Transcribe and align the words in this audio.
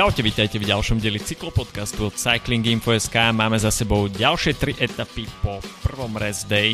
Čaute, 0.00 0.24
vítajte 0.24 0.56
v 0.56 0.64
ďalšom 0.64 0.96
dieli 0.96 1.20
cyklopodcastu 1.20 2.08
od 2.08 2.16
Cycling 2.16 2.64
Info.sk. 2.72 3.36
Máme 3.36 3.60
za 3.60 3.68
sebou 3.68 4.08
ďalšie 4.08 4.56
tri 4.56 4.72
etapy 4.80 5.28
po 5.44 5.60
prvom 5.84 6.16
rest 6.16 6.48
day 6.48 6.72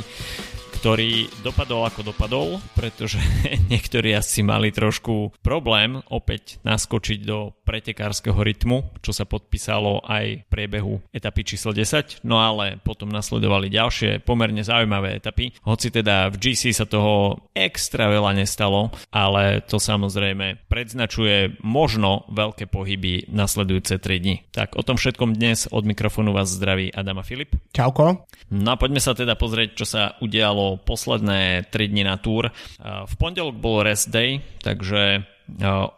ktorý 0.77 1.33
dopadol 1.41 1.89
ako 1.89 2.13
dopadol, 2.13 2.49
pretože 2.77 3.17
niektorí 3.73 4.13
asi 4.13 4.45
mali 4.45 4.69
trošku 4.69 5.33
problém 5.41 6.05
opäť 6.13 6.61
naskočiť 6.69 7.25
do 7.25 7.57
pretekárskeho 7.65 8.37
rytmu, 8.37 9.01
čo 9.01 9.17
sa 9.17 9.25
podpísalo 9.25 10.05
aj 10.05 10.45
v 10.45 10.49
priebehu 10.53 11.01
etapy 11.11 11.43
číslo 11.49 11.73
10, 11.73 12.23
no 12.29 12.39
ale 12.39 12.77
potom 12.85 13.09
nasledovali 13.09 13.73
ďalšie 13.73 14.23
pomerne 14.23 14.61
zaujímavé 14.61 15.17
etapy, 15.17 15.57
hoci 15.65 15.89
teda 15.89 16.29
v 16.31 16.37
GC 16.39 16.77
sa 16.77 16.85
toho 16.85 17.49
extra 17.57 18.13
veľa 18.13 18.37
nestalo, 18.37 18.93
ale 19.11 19.65
to 19.65 19.81
samozrejme 19.81 20.69
predznačuje 20.69 21.57
možno 21.65 22.29
veľké 22.31 22.69
pohyby 22.69 23.33
nasledujúce 23.33 23.97
3 23.97 24.23
dni. 24.23 24.37
Tak 24.53 24.77
o 24.77 24.85
tom 24.85 25.01
všetkom 25.01 25.33
dnes 25.35 25.67
od 25.73 25.89
mikrofónu 25.89 26.37
vás 26.37 26.53
zdraví 26.53 26.93
Adama 26.93 27.25
Filip. 27.25 27.57
Čauko. 27.73 28.29
No 28.53 28.69
a 28.71 28.79
poďme 28.79 29.01
sa 29.03 29.17
teda 29.17 29.35
pozrieť, 29.35 29.83
čo 29.83 29.87
sa 29.89 30.03
udialo 30.23 30.66
posledné 30.75 31.71
3 31.71 31.93
dni 31.95 32.03
na 32.03 32.19
túr. 32.19 32.51
V 32.83 33.15
pondelok 33.15 33.55
bol 33.55 33.87
rest 33.87 34.11
day, 34.11 34.43
takže 34.59 35.23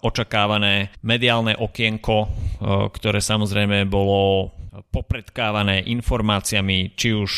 očakávané 0.05 0.93
mediálne 1.01 1.57
okienko, 1.57 2.29
ktoré 2.93 3.25
samozrejme 3.25 3.89
bolo 3.89 4.53
popredkávané 4.79 5.89
informáciami, 5.91 6.95
či 6.95 7.17
už 7.17 7.33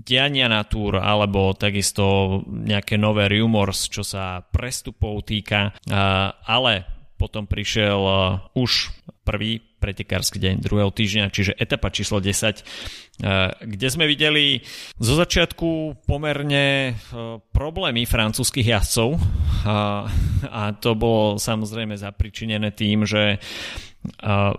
diania 0.00 0.46
na 0.46 0.62
túr, 0.64 0.96
alebo 0.96 1.52
takisto 1.52 2.40
nejaké 2.46 2.96
nové 2.96 3.28
rumors, 3.28 3.90
čo 3.90 4.06
sa 4.06 4.40
prestupov 4.46 5.26
týka, 5.26 5.74
ale 6.46 6.86
potom 7.18 7.50
prišiel 7.50 8.00
už 8.56 8.94
prvý 9.26 9.60
pretekársky 9.84 10.40
deň 10.40 10.64
druhého 10.64 10.88
týždňa, 10.88 11.28
čiže 11.28 11.52
etapa 11.60 11.92
číslo 11.92 12.24
10, 12.24 13.20
kde 13.60 13.88
sme 13.92 14.08
videli 14.08 14.64
zo 14.96 15.12
začiatku 15.12 16.00
pomerne 16.08 16.96
problémy 17.52 18.08
francúzskych 18.08 18.64
jazdcov. 18.64 19.20
A 20.48 20.72
to 20.80 20.96
bolo 20.96 21.36
samozrejme 21.36 22.00
zapričinené 22.00 22.72
tým, 22.72 23.04
že 23.04 23.36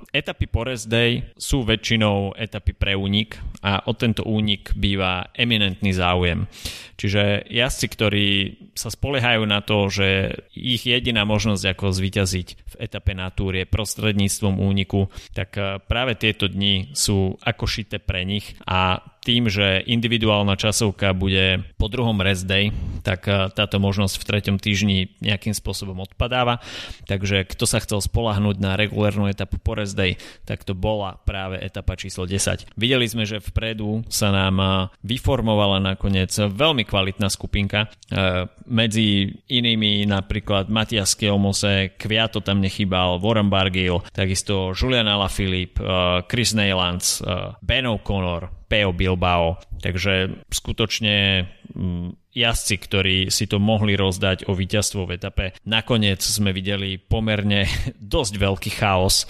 etapy 0.10 0.46
po 0.50 0.66
rest 0.66 0.90
day 0.90 1.22
sú 1.38 1.62
väčšinou 1.62 2.34
etapy 2.34 2.74
pre 2.74 2.98
únik 2.98 3.38
a 3.62 3.86
o 3.86 3.94
tento 3.94 4.26
únik 4.26 4.74
býva 4.74 5.30
eminentný 5.38 5.94
záujem. 5.94 6.50
Čiže 6.96 7.52
jazdci, 7.52 7.86
ktorí 7.92 8.28
sa 8.74 8.88
spoliehajú 8.88 9.44
na 9.46 9.60
to, 9.62 9.92
že 9.92 10.40
ich 10.56 10.88
jediná 10.88 11.28
možnosť 11.28 11.76
ako 11.76 11.92
zvíťaziť 11.92 12.48
v 12.56 12.76
etape 12.80 13.12
na 13.14 13.30
túr 13.30 13.60
je 13.60 13.68
prostredníctvom 13.68 14.58
úniku, 14.58 15.12
tak 15.36 15.56
práve 15.86 16.16
tieto 16.16 16.48
dni 16.48 16.96
sú 16.96 17.36
ako 17.44 17.66
šité 17.68 18.00
pre 18.00 18.24
nich 18.24 18.56
a 18.64 19.04
tým, 19.26 19.50
že 19.50 19.82
individuálna 19.90 20.54
časovka 20.54 21.18
bude 21.18 21.66
po 21.82 21.90
druhom 21.90 22.22
rest 22.22 22.46
day, 22.46 22.70
tak 23.02 23.26
eh, 23.26 23.50
táto 23.50 23.82
možnosť 23.82 24.22
v 24.22 24.28
treťom 24.30 24.58
týždni 24.62 25.18
nejakým 25.20 25.58
spôsobom 25.58 25.98
odpadáva. 26.06 26.62
Takže 27.10 27.50
kto 27.50 27.66
sa 27.66 27.82
chcel 27.82 28.06
spolahnúť 28.06 28.62
na 28.62 28.78
regulárnu 28.78 29.26
etapu 29.26 29.58
po 29.58 29.74
rest 29.74 29.98
day, 29.98 30.22
tak 30.46 30.62
to 30.62 30.78
bola 30.78 31.18
práve 31.26 31.58
etapa 31.58 31.98
číslo 31.98 32.30
10. 32.30 32.78
Videli 32.78 33.10
sme, 33.10 33.26
že 33.26 33.42
vpredu 33.42 34.06
sa 34.14 34.30
nám 34.30 34.56
eh, 34.62 34.70
vyformovala 35.02 35.82
nakoniec 35.82 36.30
veľmi 36.38 36.86
kvalitná 36.86 37.26
skupinka. 37.34 37.90
Eh, 37.90 38.46
medzi 38.70 39.34
inými 39.50 40.06
napríklad 40.06 40.70
Matias 40.70 41.18
Kielmose, 41.18 41.98
Kviato 41.98 42.46
tam 42.46 42.62
nechybal, 42.62 43.18
Warren 43.18 43.50
Bargill, 43.50 44.06
takisto 44.14 44.78
Julian 44.78 45.10
Alaphilippe, 45.10 45.82
Chris 46.30 46.54
Neylands, 46.54 47.24
Ben 47.62 47.86
O'Connor, 47.86 48.65
Peo 48.76 48.92
Bilbao. 48.92 49.56
Takže 49.80 50.44
skutočne 50.52 51.48
mm, 51.72 52.36
jazdci, 52.36 52.76
ktorí 52.76 53.18
si 53.32 53.48
to 53.48 53.64
mohli 53.64 53.96
rozdať 53.96 54.52
o 54.52 54.54
víťazstvo 54.54 55.08
v 55.08 55.16
etape. 55.16 55.46
Nakoniec 55.64 56.20
sme 56.20 56.52
videli 56.52 57.00
pomerne 57.00 57.72
dosť 58.16 58.34
veľký 58.36 58.72
chaos 58.76 59.24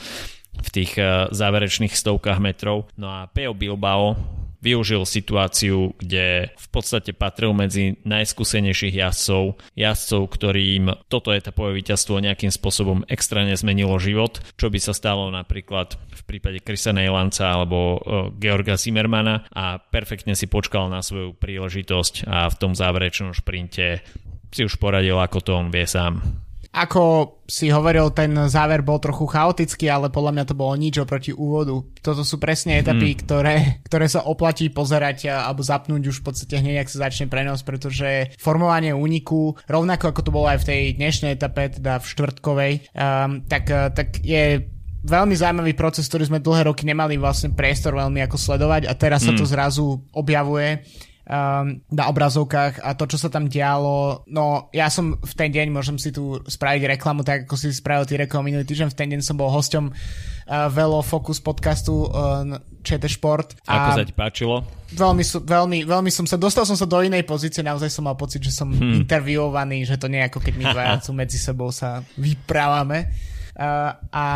v 0.58 0.70
tých 0.74 0.98
eh, 0.98 1.30
záverečných 1.30 1.94
stovkách 1.94 2.42
metrov. 2.42 2.90
No 2.98 3.14
a 3.14 3.30
Peo 3.30 3.54
Bilbao 3.54 4.18
využil 4.66 5.06
situáciu, 5.06 5.94
kde 6.02 6.50
v 6.50 6.68
podstate 6.74 7.14
patril 7.14 7.54
medzi 7.54 8.02
najskúsenejších 8.02 8.98
jazdcov, 8.98 9.62
jazdcov, 9.78 10.22
ktorým 10.34 10.90
toto 11.06 11.30
etapové 11.30 11.78
víťazstvo 11.78 12.18
nejakým 12.18 12.50
spôsobom 12.50 13.06
extra 13.06 13.46
nezmenilo 13.46 13.94
život, 14.02 14.42
čo 14.58 14.74
by 14.74 14.82
sa 14.82 14.98
stalo 14.98 15.30
napríklad 15.30 15.94
v 16.10 16.22
prípade 16.26 16.66
Krisa 16.66 16.90
Nejlanca 16.90 17.54
alebo 17.54 17.78
e, 17.78 17.98
Georga 18.42 18.74
Zimmermana 18.82 19.46
a 19.54 19.78
perfektne 19.78 20.34
si 20.34 20.50
počkal 20.50 20.90
na 20.90 21.06
svoju 21.06 21.38
príležitosť 21.38 22.26
a 22.26 22.50
v 22.50 22.56
tom 22.58 22.74
záverečnom 22.74 23.38
šprinte 23.38 24.02
si 24.50 24.62
už 24.64 24.82
poradil, 24.82 25.20
ako 25.20 25.40
to 25.44 25.52
on 25.54 25.68
vie 25.70 25.86
sám. 25.86 26.45
Ako 26.76 27.36
si 27.48 27.72
hovoril, 27.72 28.12
ten 28.12 28.36
záver 28.52 28.84
bol 28.84 29.00
trochu 29.00 29.24
chaotický, 29.32 29.88
ale 29.88 30.12
podľa 30.12 30.32
mňa 30.36 30.46
to 30.52 30.60
bolo 30.60 30.76
nič 30.76 31.00
oproti 31.00 31.32
úvodu. 31.32 31.80
Toto 32.04 32.28
sú 32.28 32.36
presne 32.36 32.84
etapy, 32.84 33.16
hmm. 33.16 33.20
ktoré, 33.24 33.56
ktoré 33.88 34.12
sa 34.12 34.28
oplatí 34.28 34.68
pozerať 34.68 35.32
alebo 35.32 35.64
zapnúť 35.64 36.12
už 36.12 36.20
v 36.20 36.26
podstate 36.28 36.60
hneď, 36.60 36.84
ak 36.84 36.92
sa 36.92 37.08
začne 37.08 37.32
prenos, 37.32 37.64
pretože 37.64 38.36
formovanie 38.36 38.92
úniku, 38.92 39.56
rovnako 39.72 40.12
ako 40.12 40.22
to 40.22 40.36
bolo 40.36 40.52
aj 40.52 40.66
v 40.66 40.68
tej 40.68 40.82
dnešnej 41.00 41.40
etape, 41.40 41.80
teda 41.80 42.04
v 42.04 42.06
štvrtkovej, 42.12 42.74
um, 42.92 43.40
tak, 43.48 43.72
tak 43.96 44.20
je 44.20 44.68
veľmi 45.06 45.38
zaujímavý 45.38 45.78
proces, 45.78 46.10
ktorý 46.10 46.28
sme 46.28 46.44
dlhé 46.44 46.68
roky 46.68 46.84
nemali 46.84 47.16
vlastne 47.22 47.54
priestor 47.54 47.94
veľmi 47.94 48.26
ako 48.26 48.36
sledovať 48.42 48.90
a 48.90 48.94
teraz 48.98 49.24
sa 49.24 49.38
to 49.38 49.46
zrazu 49.46 50.02
objavuje 50.12 50.82
um, 51.26 51.82
na 51.90 52.04
obrazovkách 52.10 52.86
a 52.86 52.94
to, 52.94 53.10
čo 53.10 53.18
sa 53.18 53.30
tam 53.34 53.50
dialo, 53.50 54.26
no 54.30 54.70
ja 54.72 54.90
som 54.94 55.18
v 55.18 55.34
ten 55.34 55.50
deň, 55.50 55.68
môžem 55.74 55.98
si 55.98 56.14
tu 56.14 56.40
spraviť 56.46 56.98
reklamu, 56.98 57.26
tak 57.26 57.50
ako 57.50 57.58
si 57.58 57.74
spravil 57.74 58.06
ty 58.06 58.18
reklamu 58.18 58.54
minulý 58.54 58.66
týždeň, 58.66 58.94
v 58.94 58.98
ten 58.98 59.10
deň 59.10 59.22
som 59.26 59.36
bol 59.36 59.50
hosťom 59.50 59.90
uh, 59.90 60.70
Velo 60.70 61.02
Focus 61.02 61.42
podcastu 61.42 62.06
uh, 62.06 62.46
ČT 62.86 63.10
Šport. 63.10 63.58
A, 63.66 63.90
ako 63.90 63.90
sa 63.98 64.06
ti 64.06 64.14
páčilo? 64.14 64.62
Veľmi, 64.94 65.26
veľmi, 65.26 65.78
veľmi 65.90 66.12
som 66.14 66.30
sa, 66.30 66.38
dostal 66.38 66.64
som 66.64 66.78
sa 66.78 66.86
do 66.86 67.02
inej 67.02 67.26
pozície, 67.26 67.66
naozaj 67.66 67.90
som 67.90 68.06
mal 68.06 68.16
pocit, 68.16 68.46
že 68.46 68.54
som 68.54 68.70
hmm. 68.70 69.06
interviewovaný, 69.06 69.84
že 69.84 69.98
to 69.98 70.06
nie 70.06 70.22
je 70.22 70.30
ako 70.30 70.40
keď 70.46 70.54
my 70.56 70.66
dvaja 70.72 70.96
medzi 71.22 71.42
sebou 71.42 71.74
sa 71.74 72.06
vyprávame. 72.16 73.34
Uh, 73.56 73.96
a, 74.12 74.28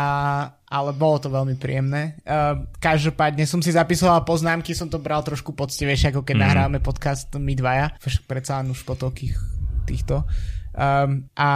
ale 0.64 0.90
bolo 0.96 1.20
to 1.20 1.28
veľmi 1.28 1.60
príjemné. 1.60 2.16
Uh, 2.24 2.64
každopádne 2.80 3.44
som 3.44 3.60
si 3.60 3.68
zapisoval 3.68 4.24
poznámky, 4.24 4.72
som 4.72 4.88
to 4.88 4.96
bral 4.96 5.20
trošku 5.20 5.52
poctivejšie, 5.52 6.16
ako 6.16 6.24
keď 6.24 6.36
mm. 6.40 6.42
nahrávame 6.42 6.80
podcast 6.80 7.28
my 7.36 7.52
dvaja, 7.52 7.92
predsa 8.24 8.64
len 8.64 8.72
už 8.72 8.80
po 8.88 8.96
toľkých 8.96 9.36
týchto. 9.84 10.24
Um, 10.70 11.26
a, 11.34 11.50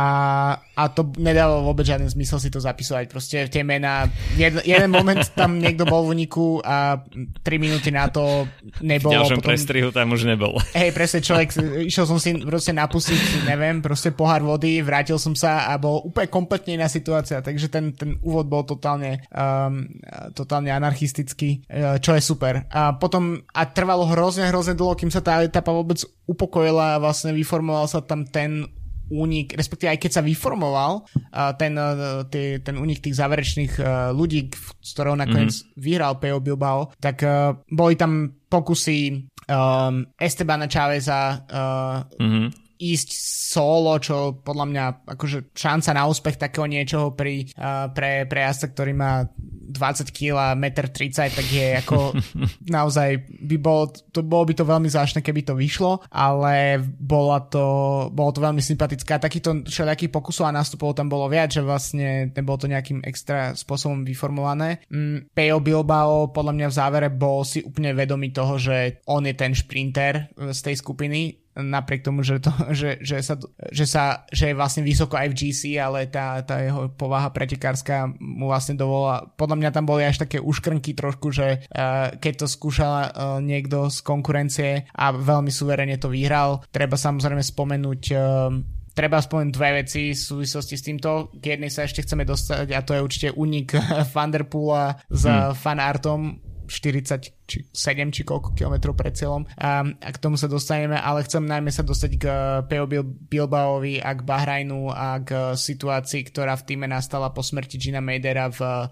a 0.74 0.82
to 0.90 1.06
nedalo 1.22 1.62
vôbec 1.62 1.86
žiaden 1.86 2.10
zmysel 2.10 2.42
si 2.42 2.50
to 2.50 2.58
zapisovať. 2.58 3.06
Proste 3.06 3.46
tie 3.46 3.62
mená, 3.62 4.10
jed, 4.34 4.58
jeden 4.66 4.90
moment 4.90 5.22
tam 5.38 5.62
niekto 5.62 5.86
bol 5.86 6.10
v 6.10 6.18
uniku 6.18 6.58
a 6.58 6.98
3 6.98 7.46
minúty 7.62 7.94
na 7.94 8.10
to 8.10 8.50
nebol. 8.82 9.14
V 9.14 9.22
ďalšom 9.22 9.38
potom, 9.38 9.50
prestrihu 9.54 9.94
tam 9.94 10.10
už 10.10 10.26
nebol. 10.26 10.58
Hej, 10.74 10.90
presne 10.90 11.22
človek, 11.22 11.54
išiel 11.86 12.10
som 12.10 12.18
si 12.18 12.34
proste 12.42 12.74
napustiť, 12.74 13.46
neviem, 13.46 13.78
proste 13.78 14.10
pohár 14.10 14.42
vody, 14.42 14.82
vrátil 14.82 15.16
som 15.22 15.38
sa 15.38 15.70
a 15.70 15.78
bol 15.78 16.02
úplne 16.02 16.26
kompletne 16.26 16.74
iná 16.74 16.90
situácia, 16.90 17.38
takže 17.38 17.70
ten, 17.70 17.94
ten 17.94 18.18
úvod 18.26 18.50
bol 18.50 18.66
totálne, 18.66 19.22
um, 19.30 19.86
totálne 20.34 20.74
anarchistický, 20.74 21.62
uh, 21.70 22.02
čo 22.02 22.18
je 22.18 22.22
super. 22.22 22.66
A 22.74 22.98
potom, 22.98 23.46
a 23.54 23.62
trvalo 23.70 24.10
hrozne, 24.10 24.50
hrozne 24.50 24.74
dlho, 24.74 24.98
kým 24.98 25.14
sa 25.14 25.22
tá 25.22 25.38
etapa 25.38 25.70
vôbec 25.70 26.02
upokojila 26.26 26.98
a 26.98 27.02
vlastne 27.02 27.30
vyformoval 27.30 27.86
sa 27.86 28.02
tam 28.02 28.26
ten 28.26 28.66
únik, 29.14 29.54
respektíve 29.54 29.94
aj 29.94 30.00
keď 30.02 30.10
sa 30.18 30.22
vyformoval 30.26 31.06
uh, 31.06 31.54
ten, 31.54 31.78
uh, 31.78 32.26
tý, 32.26 32.58
ten 32.58 32.74
únik 32.74 32.98
tých 32.98 33.14
záverečných 33.14 33.74
uh, 33.78 34.10
ľudí, 34.10 34.50
z 34.82 34.90
ktorého 34.90 35.14
nakoniec 35.14 35.54
mm-hmm. 35.54 35.78
vyhral 35.78 36.18
Peo 36.18 36.42
Bilbao, 36.42 36.90
tak 36.98 37.22
boli 37.70 37.94
tam 37.94 38.42
pokusy 38.50 39.30
um, 39.48 40.04
Estebana 40.18 40.66
Cháveza 40.66 41.46
uh, 41.46 41.98
mm-hmm 42.18 42.63
ísť 42.78 43.08
solo, 43.54 43.96
čo 44.02 44.42
podľa 44.42 44.66
mňa 44.66 44.84
akože 45.14 45.54
šanca 45.54 45.90
na 45.94 46.04
úspech 46.10 46.36
takého 46.36 46.66
niečoho 46.66 47.14
pri, 47.14 47.46
uh, 47.54 47.86
pre, 47.94 48.26
pre 48.26 48.40
jazda, 48.50 48.74
ktorý 48.74 48.92
má 48.92 49.30
20 49.30 50.10
kg 50.10 50.34
a 50.38 50.46
1,30 50.58 50.58
m, 50.58 51.30
tak 51.30 51.46
je 51.46 51.66
ako 51.78 51.96
naozaj 52.76 53.22
by 53.30 53.56
bolo, 53.58 53.94
to, 54.10 54.26
bolo 54.26 54.50
by 54.50 54.54
to 54.58 54.64
veľmi 54.66 54.88
zvláštne, 54.90 55.22
keby 55.22 55.46
to 55.46 55.54
vyšlo, 55.54 56.02
ale 56.10 56.82
bola 56.82 57.46
to, 57.46 57.66
bolo 58.10 58.30
to 58.34 58.42
veľmi 58.42 58.60
sympatické 58.60 59.16
a 59.16 59.22
takýto 59.22 59.62
všelijakých 59.66 60.10
pokusov 60.10 60.50
a 60.50 60.56
nástupov 60.56 60.98
tam 60.98 61.06
bolo 61.06 61.30
viac, 61.30 61.54
že 61.54 61.62
vlastne 61.62 62.34
nebolo 62.34 62.58
to 62.58 62.70
nejakým 62.70 63.06
extra 63.06 63.54
spôsobom 63.54 64.02
vyformulované. 64.02 64.82
Mm, 64.90 65.30
Pejo 65.30 65.58
Bilbao 65.62 66.30
podľa 66.34 66.52
mňa 66.58 66.66
v 66.70 66.76
závere 66.76 67.08
bol 67.10 67.46
si 67.46 67.62
úplne 67.62 67.94
vedomý 67.94 68.34
toho, 68.34 68.58
že 68.58 69.02
on 69.06 69.22
je 69.22 69.34
ten 69.34 69.54
šprinter 69.54 70.34
z 70.34 70.60
tej 70.60 70.74
skupiny 70.78 71.43
napriek 71.54 72.02
tomu, 72.02 72.26
že, 72.26 72.42
to, 72.42 72.50
že, 72.78 72.98
že, 73.00 73.22
sa, 73.22 73.38
že, 73.70 73.86
sa, 73.86 74.26
že 74.30 74.50
je 74.50 74.58
vlastne 74.58 74.82
vysoko 74.82 75.14
aj 75.14 75.30
v 75.30 75.36
GC, 75.38 75.78
ale 75.78 76.10
tá, 76.10 76.42
tá 76.42 76.60
jeho 76.60 76.90
povaha 76.90 77.30
pretekárska 77.30 78.10
mu 78.18 78.50
vlastne 78.50 78.74
dovolila, 78.74 79.30
podľa 79.38 79.56
mňa 79.62 79.70
tam 79.70 79.84
boli 79.86 80.02
až 80.02 80.22
také 80.22 80.42
uškrnky 80.42 80.98
trošku, 80.98 81.30
že 81.30 81.62
uh, 81.70 82.14
keď 82.18 82.44
to 82.44 82.46
skúšala 82.50 83.02
uh, 83.08 83.12
niekto 83.38 83.86
z 83.90 83.98
konkurencie 84.02 84.70
a 84.90 85.14
veľmi 85.14 85.50
suverene 85.50 85.96
to 85.98 86.10
vyhral, 86.10 86.66
treba 86.74 86.98
samozrejme 86.98 87.42
spomenúť 87.42 88.02
uh, 88.14 88.50
treba 88.94 89.18
spomenúť 89.18 89.52
dve 89.52 89.70
veci 89.82 90.14
v 90.14 90.18
súvislosti 90.18 90.74
s 90.78 90.86
týmto. 90.86 91.34
K 91.34 91.58
jednej 91.58 91.68
sa 91.68 91.82
ešte 91.82 92.06
chceme 92.06 92.22
dostať 92.22 92.70
a 92.70 92.80
to 92.86 92.94
je 92.94 93.02
určite 93.02 93.28
únik 93.34 93.74
Vanderpoola 94.14 95.02
s 95.10 95.26
hmm. 95.26 95.58
fanartom 95.58 96.38
40 96.64 97.43
či 97.44 97.68
7 97.70 98.08
či 98.08 98.24
koľko 98.24 98.56
kilometrov 98.56 98.96
pred 98.96 99.12
cieľom 99.12 99.44
a, 99.60 99.84
a 99.84 100.08
k 100.10 100.18
tomu 100.20 100.40
sa 100.40 100.48
dostaneme, 100.48 100.96
ale 100.96 101.24
chcem 101.28 101.44
najmä 101.44 101.68
sa 101.68 101.84
dostať 101.84 102.12
k 102.16 102.24
Peo 102.66 102.88
Bilbaovi 103.28 104.00
a 104.00 104.10
k 104.16 104.20
Bahrajnu 104.24 104.88
a 104.88 105.20
k 105.20 105.52
situácii, 105.52 106.24
ktorá 106.32 106.56
v 106.56 106.66
týme 106.66 106.86
nastala 106.88 107.30
po 107.30 107.44
smrti 107.44 107.76
Gina 107.76 108.00
Meidera 108.00 108.48
v 108.48 108.88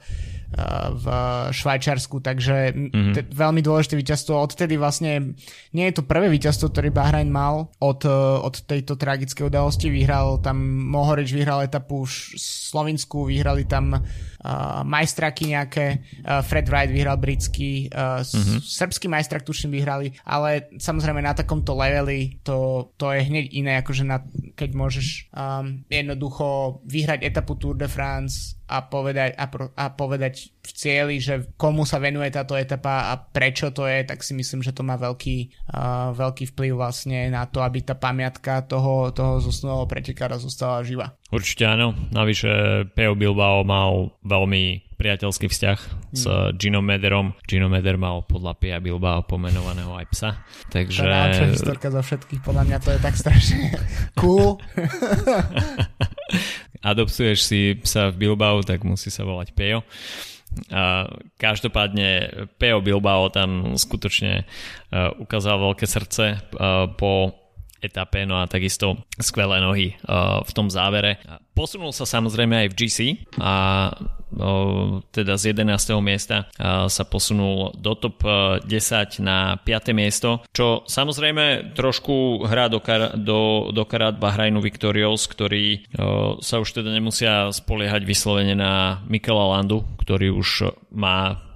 v 0.92 1.06
Švajčarsku, 1.48 2.20
takže 2.20 2.76
mm-hmm. 2.76 3.14
t- 3.16 3.24
veľmi 3.32 3.64
dôležité 3.64 3.96
víťazstvo. 3.96 4.36
Odtedy 4.36 4.76
vlastne 4.76 5.32
nie 5.72 5.84
je 5.88 5.96
to 5.96 6.04
prvé 6.04 6.28
víťazstvo, 6.28 6.68
ktorý 6.68 6.92
Bahrajn 6.92 7.28
mal 7.32 7.72
od, 7.80 8.04
od 8.44 8.54
tejto 8.68 9.00
tragickej 9.00 9.48
udalosti. 9.48 9.88
Vyhral 9.88 10.44
tam 10.44 10.60
Mohorič, 10.92 11.32
vyhral 11.32 11.64
etapu 11.64 12.04
v 12.04 12.12
Slovensku, 12.36 13.24
vyhrali 13.24 13.64
tam 13.64 13.96
uh, 13.96 14.02
majstraky 14.84 15.56
nejaké, 15.56 16.04
uh, 16.20 16.44
Fred 16.44 16.68
Wright 16.68 16.92
vyhral 16.92 17.16
britský, 17.16 17.88
uh, 17.88 18.20
mm-hmm. 18.20 18.41
Srbský 18.62 19.06
majstrak 19.08 19.42
tuším 19.42 19.74
vyhrali, 19.74 20.14
ale 20.26 20.70
samozrejme 20.78 21.20
na 21.22 21.34
takomto 21.34 21.74
leveli 21.76 22.40
to, 22.42 22.90
to 22.96 23.10
je 23.12 23.26
hneď 23.26 23.46
iné, 23.52 23.72
akože 23.82 24.04
na, 24.06 24.22
keď 24.54 24.70
môžeš 24.72 25.32
um, 25.32 25.82
jednoducho 25.90 26.80
vyhrať 26.86 27.26
etapu 27.26 27.58
Tour 27.58 27.76
de 27.76 27.88
France 27.90 28.61
a 28.72 28.80
povedať, 28.88 29.36
a, 29.36 29.46
pro, 29.52 29.68
a 29.76 29.92
povedať 29.92 30.48
v 30.64 30.70
cieli, 30.72 31.16
že 31.20 31.52
komu 31.60 31.84
sa 31.84 32.00
venuje 32.00 32.32
táto 32.32 32.56
etapa 32.56 33.12
a 33.12 33.20
prečo 33.20 33.68
to 33.68 33.84
je, 33.84 34.08
tak 34.08 34.24
si 34.24 34.32
myslím, 34.32 34.64
že 34.64 34.72
to 34.72 34.80
má 34.80 34.96
veľký, 34.96 35.68
uh, 35.76 36.16
veľký 36.16 36.48
vplyv 36.56 36.72
vlastne 36.72 37.28
na 37.28 37.44
to, 37.44 37.60
aby 37.60 37.84
tá 37.84 37.92
pamiatka 37.92 38.64
toho, 38.64 39.12
toho 39.12 39.44
zosnulého 39.44 39.84
pretekára 39.84 40.40
zostala 40.40 40.80
živa. 40.80 41.12
Určite 41.28 41.68
áno, 41.68 41.92
navyše 42.12 42.48
Peo 42.96 43.12
Bilbao 43.12 43.64
mal 43.64 44.16
veľmi 44.24 44.92
priateľský 45.02 45.50
vzťah 45.50 45.78
hmm. 45.82 46.14
s 46.14 46.24
Gino 46.54 46.78
Mederom. 46.78 47.34
Gino 47.42 47.66
Meder 47.66 47.98
mal 47.98 48.22
podľa 48.22 48.54
Pia 48.54 48.78
Bilbao 48.78 49.26
pomenovaného 49.26 49.90
aj 49.98 50.06
psa. 50.14 50.30
Takže... 50.70 51.02
Je 51.02 51.58
historka 51.58 51.90
zo 51.90 51.98
všetkých, 51.98 52.40
podľa 52.46 52.62
mňa 52.70 52.78
to 52.78 52.94
je 52.94 53.00
tak 53.02 53.14
strašne 53.18 53.74
cool. 54.20 54.62
adoptuješ 56.82 57.38
si 57.42 57.60
psa 57.78 58.10
v 58.10 58.28
Bilbao, 58.28 58.60
tak 58.66 58.82
musí 58.82 59.08
sa 59.08 59.22
volať 59.22 59.54
Pejo. 59.54 59.86
A 60.68 61.08
každopádne 61.40 62.28
Peo 62.60 62.84
Bilbao 62.84 63.32
tam 63.32 63.72
skutočne 63.72 64.44
uh, 64.44 65.08
ukázal 65.16 65.56
veľké 65.56 65.88
srdce 65.88 66.36
uh, 66.36 66.92
po 66.92 67.41
etape, 67.82 68.24
no 68.24 68.38
a 68.38 68.46
takisto 68.46 69.02
skvelé 69.18 69.58
nohy 69.58 69.98
uh, 70.06 70.40
v 70.46 70.50
tom 70.54 70.70
závere. 70.70 71.18
Posunul 71.52 71.92
sa 71.92 72.08
samozrejme 72.08 72.64
aj 72.64 72.68
v 72.72 72.76
GC 72.78 72.98
a 73.36 73.52
teda 75.12 75.36
z 75.36 75.52
11. 75.52 75.68
miesta 76.00 76.48
sa 76.88 77.04
posunul 77.04 77.76
do 77.76 77.92
top 77.92 78.24
10 78.64 78.64
na 79.20 79.60
5. 79.60 79.92
miesto, 79.92 80.40
čo 80.56 80.88
samozrejme 80.88 81.76
trošku 81.76 82.48
hrá 82.48 82.72
do, 82.72 82.80
kar- 82.80 83.12
do, 83.12 83.68
do 83.68 83.84
karát 83.84 84.16
Bahrajnu 84.16 84.64
Victorious, 84.64 85.28
ktorí 85.28 85.84
sa 86.40 86.56
už 86.56 86.68
teda 86.80 86.88
nemusia 86.88 87.52
spoliehať 87.52 88.08
vyslovene 88.08 88.56
na 88.56 89.04
Mikela 89.04 89.52
Landu, 89.52 89.84
ktorý 90.00 90.32
už 90.32 90.72
má 90.88 91.51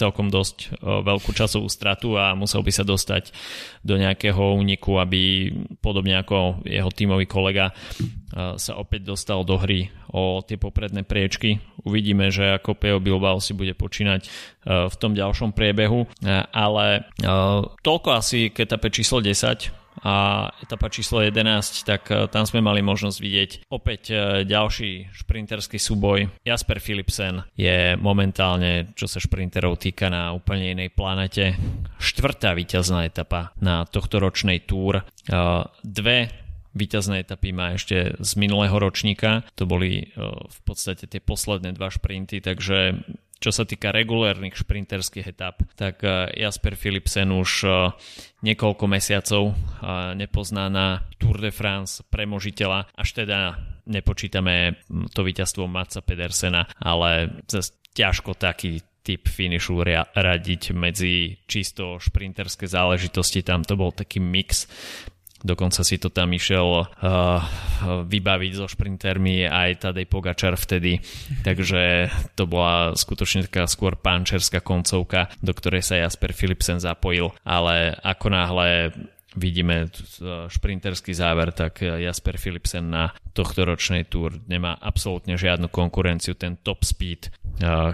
celkom 0.00 0.32
dosť 0.32 0.80
veľkú 0.80 1.36
časovú 1.36 1.68
stratu 1.68 2.16
a 2.16 2.32
musel 2.32 2.64
by 2.64 2.72
sa 2.72 2.84
dostať 2.88 3.36
do 3.84 4.00
nejakého 4.00 4.56
úniku, 4.56 4.96
aby 4.96 5.52
podobne 5.84 6.16
ako 6.16 6.64
jeho 6.64 6.88
tímový 6.88 7.28
kolega 7.28 7.76
sa 8.32 8.72
opäť 8.78 9.10
dostal 9.10 9.42
do 9.42 9.58
hry 9.58 9.90
o 10.14 10.40
tie 10.40 10.56
popredné 10.56 11.02
priečky. 11.02 11.58
Uvidíme, 11.82 12.30
že 12.30 12.56
ako 12.56 12.78
Peo 12.78 12.98
Bilbao 13.02 13.42
si 13.42 13.52
bude 13.52 13.74
počínať 13.74 14.20
v 14.64 14.94
tom 14.96 15.12
ďalšom 15.18 15.50
priebehu, 15.50 16.06
ale 16.54 17.10
toľko 17.82 18.08
asi 18.14 18.54
k 18.54 18.64
etape 18.64 18.88
číslo 18.94 19.18
10 19.18 19.79
a 20.00 20.48
etapa 20.64 20.88
číslo 20.88 21.20
11, 21.20 21.84
tak 21.84 22.08
e, 22.08 22.24
tam 22.32 22.48
sme 22.48 22.64
mali 22.64 22.80
možnosť 22.80 23.18
vidieť 23.20 23.50
opäť 23.68 24.02
e, 24.10 24.14
ďalší 24.48 25.12
šprinterský 25.12 25.76
súboj. 25.76 26.32
Jasper 26.40 26.80
Philipsen 26.80 27.44
je 27.52 28.00
momentálne, 28.00 28.96
čo 28.96 29.04
sa 29.04 29.20
šprinterov 29.20 29.76
týka, 29.76 30.08
na 30.08 30.32
úplne 30.32 30.72
inej 30.72 30.96
planete. 30.96 31.56
Štvrtá 32.00 32.56
víťazná 32.56 33.04
etapa 33.04 33.52
na 33.60 33.84
tohto 33.84 34.20
ročnej 34.20 34.64
túr. 34.64 35.00
E, 35.00 35.02
dve 35.84 36.32
Výťazné 36.70 37.26
etapy 37.26 37.50
má 37.50 37.74
ešte 37.74 38.14
z 38.14 38.30
minulého 38.38 38.78
ročníka, 38.78 39.42
to 39.58 39.66
boli 39.66 40.14
v 40.46 40.58
podstate 40.62 41.10
tie 41.10 41.18
posledné 41.18 41.74
dva 41.74 41.90
šprinty, 41.90 42.38
takže 42.38 42.94
čo 43.40 43.50
sa 43.50 43.64
týka 43.64 43.88
regulérnych 43.88 44.52
šprinterských 44.52 45.32
etap, 45.32 45.64
tak 45.74 46.04
eh, 46.04 46.28
Jasper 46.36 46.76
Philipsen 46.76 47.32
už 47.32 47.50
eh, 47.64 47.72
niekoľko 48.44 48.84
mesiacov 48.84 49.42
eh, 49.50 49.54
nepozná 50.14 50.68
na 50.68 51.08
Tour 51.16 51.40
de 51.40 51.48
France 51.48 52.04
premožiteľa, 52.04 52.92
až 52.92 53.24
teda 53.24 53.56
nepočítame 53.88 54.84
to 55.16 55.24
víťazstvo 55.24 55.64
Matsa 55.64 56.04
Pedersena, 56.04 56.68
ale 56.78 57.42
ťažko 57.96 58.36
taký 58.36 58.84
typ 59.00 59.26
finišu 59.26 59.80
radiť 60.12 60.76
medzi 60.76 61.40
čisto 61.48 61.96
šprinterské 61.96 62.68
záležitosti. 62.68 63.40
Tam 63.40 63.64
to 63.64 63.74
bol 63.74 63.90
taký 63.90 64.20
mix 64.20 64.68
Dokonca 65.40 65.80
si 65.80 65.96
to 65.96 66.12
tam 66.12 66.36
išiel 66.36 66.84
uh, 66.84 67.40
vybaviť 68.04 68.52
so 68.52 68.68
šprintermi 68.68 69.48
aj 69.48 69.88
Tadej 69.88 70.04
Pogačar 70.04 70.60
vtedy, 70.60 71.00
takže 71.46 72.12
to 72.36 72.44
bola 72.44 72.92
skutočne 72.92 73.48
taká 73.48 73.64
skôr 73.64 73.96
pančerská 73.96 74.60
koncovka, 74.60 75.32
do 75.40 75.56
ktorej 75.56 75.80
sa 75.80 75.96
Jasper 75.96 76.36
Philipsen 76.36 76.76
zapojil, 76.76 77.32
ale 77.44 77.96
ako 78.04 78.26
náhle 78.28 78.68
vidíme 79.38 79.90
šprinterský 80.50 81.14
záver, 81.14 81.54
tak 81.54 81.82
Jasper 81.82 82.38
Philipsen 82.38 82.90
na 82.90 83.14
tohto 83.30 83.62
ročnej 83.62 84.10
túr 84.10 84.42
nemá 84.50 84.74
absolútne 84.74 85.38
žiadnu 85.38 85.70
konkurenciu, 85.70 86.34
ten 86.34 86.58
top 86.58 86.82
speed, 86.82 87.30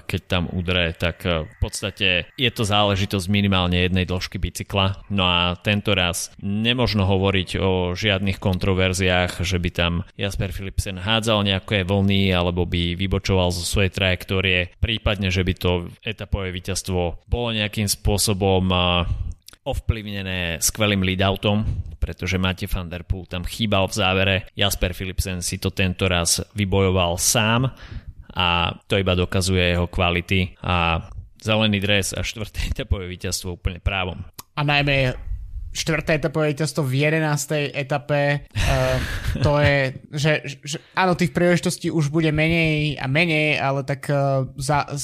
keď 0.06 0.20
tam 0.24 0.48
udre, 0.48 0.96
tak 0.96 1.26
v 1.26 1.56
podstate 1.60 2.32
je 2.40 2.50
to 2.54 2.64
záležitosť 2.64 3.26
minimálne 3.28 3.76
jednej 3.76 4.08
dĺžky 4.08 4.40
bicykla. 4.40 5.04
No 5.12 5.28
a 5.28 5.58
tento 5.60 5.92
raz 5.92 6.32
nemožno 6.40 7.04
hovoriť 7.04 7.60
o 7.60 7.92
žiadnych 7.92 8.40
kontroverziách, 8.40 9.44
že 9.44 9.60
by 9.60 9.70
tam 9.74 9.92
Jasper 10.16 10.56
Philipsen 10.56 10.96
hádzal 11.02 11.44
nejaké 11.44 11.84
vlny 11.84 12.32
alebo 12.32 12.64
by 12.64 12.96
vybočoval 12.96 13.52
zo 13.52 13.66
svojej 13.66 13.92
trajektórie, 13.92 14.72
prípadne, 14.80 15.28
že 15.28 15.44
by 15.44 15.54
to 15.58 15.92
etapové 16.00 16.48
víťazstvo 16.54 17.28
bolo 17.28 17.48
nejakým 17.52 17.90
spôsobom 17.90 18.72
ovplyvnené 19.66 20.62
skvelým 20.62 21.02
leadoutom, 21.02 21.66
pretože 21.98 22.38
Matej 22.38 22.70
van 22.70 22.86
der 22.86 23.02
Poel 23.02 23.26
tam 23.26 23.42
chýbal 23.42 23.90
v 23.90 23.98
závere. 23.98 24.36
Jasper 24.54 24.94
Philipsen 24.94 25.42
si 25.42 25.58
to 25.58 25.74
tento 25.74 26.06
raz 26.06 26.38
vybojoval 26.54 27.18
sám 27.18 27.74
a 28.30 28.70
to 28.86 28.94
iba 28.94 29.18
dokazuje 29.18 29.74
jeho 29.74 29.90
kvality 29.90 30.54
a 30.62 31.02
zelený 31.42 31.82
dres 31.82 32.14
a 32.14 32.22
štvrté 32.22 32.70
etapové 32.70 33.10
víťazstvo 33.10 33.58
úplne 33.58 33.82
právom. 33.82 34.22
A 34.54 34.62
najmä 34.62 35.18
štvrté 35.76 36.16
etapové 36.16 36.56
víťazstvo 36.56 36.80
v 36.80 37.04
11. 37.04 37.76
etape. 37.76 38.48
Uh, 38.56 38.96
to 39.44 39.60
je, 39.60 39.76
že, 40.16 40.32
že 40.64 40.76
áno, 40.96 41.12
tých 41.12 41.36
príležitostí 41.36 41.92
už 41.92 42.08
bude 42.08 42.32
menej 42.32 42.96
a 42.96 43.04
menej, 43.04 43.60
ale 43.60 43.84
tak 43.84 44.08
uh, 44.08 44.48
za, 44.56 44.88
v 44.88 44.96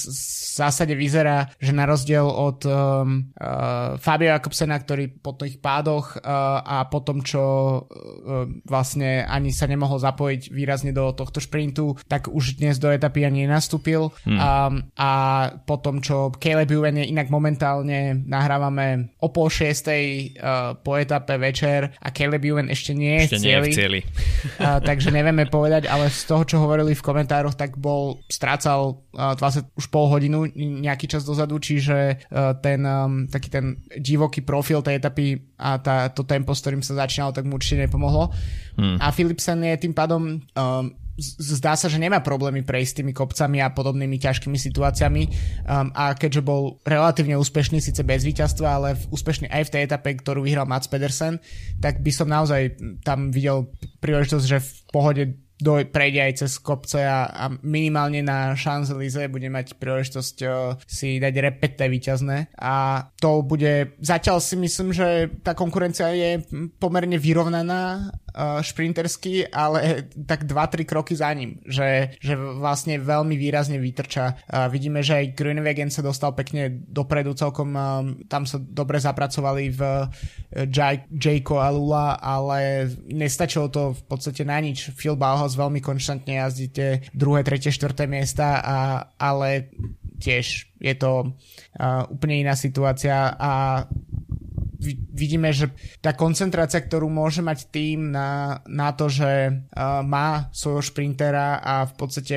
zásade 0.57 0.97
vyzerá, 0.97 1.53
že 1.61 1.77
na 1.77 1.85
rozdiel 1.85 2.25
od 2.25 2.65
um, 2.65 2.73
uh, 3.37 4.01
Fabio 4.01 4.33
Jakobsena, 4.33 4.81
ktorý 4.81 5.13
po 5.13 5.37
tých 5.37 5.61
pádoch 5.61 6.17
uh, 6.17 6.65
a 6.65 6.89
po 6.89 7.05
tom, 7.05 7.21
čo 7.21 7.43
uh, 7.43 8.49
vlastne 8.65 9.29
ani 9.29 9.53
sa 9.53 9.69
nemohol 9.69 10.01
zapojiť 10.01 10.49
výrazne 10.49 10.97
do 10.97 11.13
tohto 11.13 11.45
šprintu, 11.45 12.01
tak 12.09 12.33
už 12.33 12.57
dnes 12.57 12.81
do 12.81 12.89
etapy 12.89 13.29
ani 13.29 13.45
nenastúpil. 13.45 14.09
Hmm. 14.25 14.39
Um, 14.39 14.75
a 14.97 15.11
po 15.69 15.77
tom, 15.77 16.01
čo 16.01 16.33
Caleb 16.41 16.73
Ewan 16.73 16.97
je 16.97 17.13
inak 17.13 17.29
momentálne 17.29 18.25
nahrávame 18.25 19.13
o 19.21 19.29
pol 19.29 19.53
šiestej 19.53 20.37
uh, 20.39 20.62
uh, 20.63 20.79
po 20.79 20.95
etape 20.95 21.35
večer 21.35 21.91
a 21.99 22.09
Caleb 22.15 22.47
Ewan 22.47 22.71
ešte 22.71 22.95
nie 22.95 23.19
je 23.19 23.23
ešte 23.27 23.37
v 23.37 23.43
cieli. 23.43 23.51
Nie 23.51 23.55
je 23.59 23.63
v 23.63 23.75
cieli. 23.75 24.01
uh, 24.63 24.79
takže 24.79 25.09
nevieme 25.11 25.51
povedať, 25.51 25.91
ale 25.91 26.07
z 26.07 26.23
toho, 26.31 26.47
čo 26.47 26.63
hovorili 26.63 26.95
v 26.95 27.03
komentároch, 27.03 27.59
tak 27.59 27.75
bol, 27.75 28.23
strácal 28.31 29.03
uh, 29.19 29.35
20 29.35 29.75
už 29.75 29.87
pol 29.91 30.07
hodinu 30.07 30.47
nejaký 30.55 31.11
čas 31.11 31.27
dozadu, 31.27 31.59
čiže 31.59 32.23
uh, 32.31 32.55
ten 32.63 32.87
um, 32.87 33.27
taký 33.27 33.51
ten 33.51 33.83
divoký 33.99 34.47
profil 34.47 34.81
tej 34.87 35.03
etapy 35.03 35.43
a 35.59 35.83
tá, 35.83 36.07
to 36.15 36.23
tempo, 36.23 36.55
s 36.55 36.63
ktorým 36.63 36.83
sa 36.87 36.95
začínalo, 36.95 37.35
tak 37.35 37.47
mu 37.47 37.59
určite 37.59 37.83
nepomohlo. 37.87 38.31
Hmm. 38.79 38.97
A 39.03 39.11
Philipsen 39.11 39.63
je 39.67 39.77
tým 39.83 39.95
pádom 39.95 40.39
um, 40.39 41.02
zdá 41.21 41.77
sa, 41.77 41.93
že 41.93 42.01
nemá 42.01 42.25
problémy 42.25 42.65
prejsť 42.65 43.03
tými 43.03 43.13
kopcami 43.13 43.61
a 43.61 43.73
podobnými 43.73 44.17
ťažkými 44.17 44.57
situáciami. 44.57 45.23
Um, 45.69 45.93
a 45.93 46.17
keďže 46.17 46.41
bol 46.41 46.81
relatívne 46.89 47.37
úspešný, 47.37 47.85
síce 47.85 48.01
bez 48.01 48.25
víťazstva, 48.25 48.69
ale 48.69 48.89
úspešný 49.13 49.53
aj 49.53 49.69
v 49.69 49.73
tej 49.77 49.83
etape, 49.85 50.09
ktorú 50.25 50.41
vyhral 50.41 50.65
Mats 50.65 50.89
Pedersen, 50.89 51.37
tak 51.85 52.01
by 52.01 52.13
som 52.13 52.33
naozaj 52.33 52.81
tam 53.05 53.29
videl 53.29 53.69
príležitosť, 54.01 54.45
že 54.49 54.59
v 54.65 54.71
pohode 54.89 55.25
do, 55.63 55.79
prejde 55.87 56.21
aj 56.21 56.33
cez 56.43 56.53
kopce 56.59 56.99
a, 57.07 57.31
a 57.31 57.45
minimálne 57.63 58.19
na 58.27 58.59
Champs-Élysées 58.59 59.31
bude 59.31 59.47
mať 59.47 59.79
príležitosť 59.79 60.37
uh, 60.43 60.75
si 60.91 61.23
dať 61.23 61.35
repete 61.39 61.87
výťazné 61.87 62.59
a 62.59 63.07
to 63.23 63.47
bude, 63.47 63.95
zatiaľ 64.03 64.43
si 64.43 64.59
myslím, 64.59 64.91
že 64.91 65.31
tá 65.47 65.55
konkurencia 65.55 66.11
je 66.11 66.43
pomerne 66.83 67.15
vyrovnaná 67.15 68.11
šprintersky, 68.37 69.45
ale 69.53 70.09
tak 70.25 70.49
2-3 70.49 70.89
kroky 70.89 71.13
za 71.13 71.29
ním, 71.37 71.61
že, 71.69 72.17
že 72.19 72.33
vlastne 72.37 72.97
veľmi 72.97 73.37
výrazne 73.37 73.77
vytrča. 73.77 74.49
Vidíme, 74.73 75.05
že 75.05 75.21
aj 75.21 75.37
Grünwegen 75.37 75.93
sa 75.93 76.01
dostal 76.01 76.33
pekne 76.33 76.73
dopredu 76.89 77.37
celkom, 77.37 77.75
uh, 77.77 78.05
tam 78.27 78.49
sa 78.49 78.57
dobre 78.61 78.99
zapracovali 79.03 79.73
v 79.73 79.81
uh, 79.81 81.07
Jayko 81.13 81.61
Alula, 81.61 82.17
ale 82.17 82.89
nestačilo 83.09 83.69
to 83.69 83.93
v 83.93 84.03
podstate 84.09 84.43
na 84.47 84.59
nič. 84.61 84.93
Phil 84.97 85.17
Bauhaus 85.17 85.59
veľmi 85.59 85.85
konštantne 85.85 86.41
jazdíte 86.41 87.13
druhé, 87.13 87.45
tretie, 87.45 87.73
štvrté 87.73 88.09
miesta, 88.09 88.61
a, 88.63 88.77
ale 89.21 89.73
tiež 90.23 90.71
je 90.79 90.95
to 90.95 91.31
uh, 91.31 92.07
úplne 92.11 92.47
iná 92.47 92.55
situácia 92.55 93.35
a 93.35 93.85
vidíme, 95.15 95.55
že 95.55 95.71
tá 96.03 96.13
koncentrácia, 96.13 96.83
ktorú 96.83 97.07
môže 97.07 97.41
mať 97.41 97.71
tým 97.71 98.11
na, 98.11 98.61
na 98.67 98.91
to, 98.93 99.07
že 99.07 99.49
uh, 99.49 100.03
má 100.03 100.51
svojho 100.51 100.83
šprintera 100.83 101.63
a 101.63 101.87
v 101.87 101.95
podstate 101.95 102.37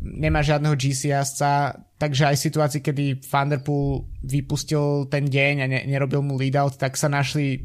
nemá 0.00 0.44
žiadneho 0.44 0.76
GC 0.76 1.16
jazdca, 1.16 1.80
takže 1.96 2.28
aj 2.28 2.36
v 2.36 2.44
situácii, 2.44 2.80
kedy 2.84 3.04
Vanderpool 3.24 4.06
vypustil 4.22 5.08
ten 5.08 5.26
deň 5.26 5.54
a 5.64 5.66
ne, 5.66 5.80
nerobil 5.88 6.20
mu 6.20 6.36
lead-out, 6.36 6.76
tak 6.76 6.94
sa 6.94 7.08
našli 7.08 7.64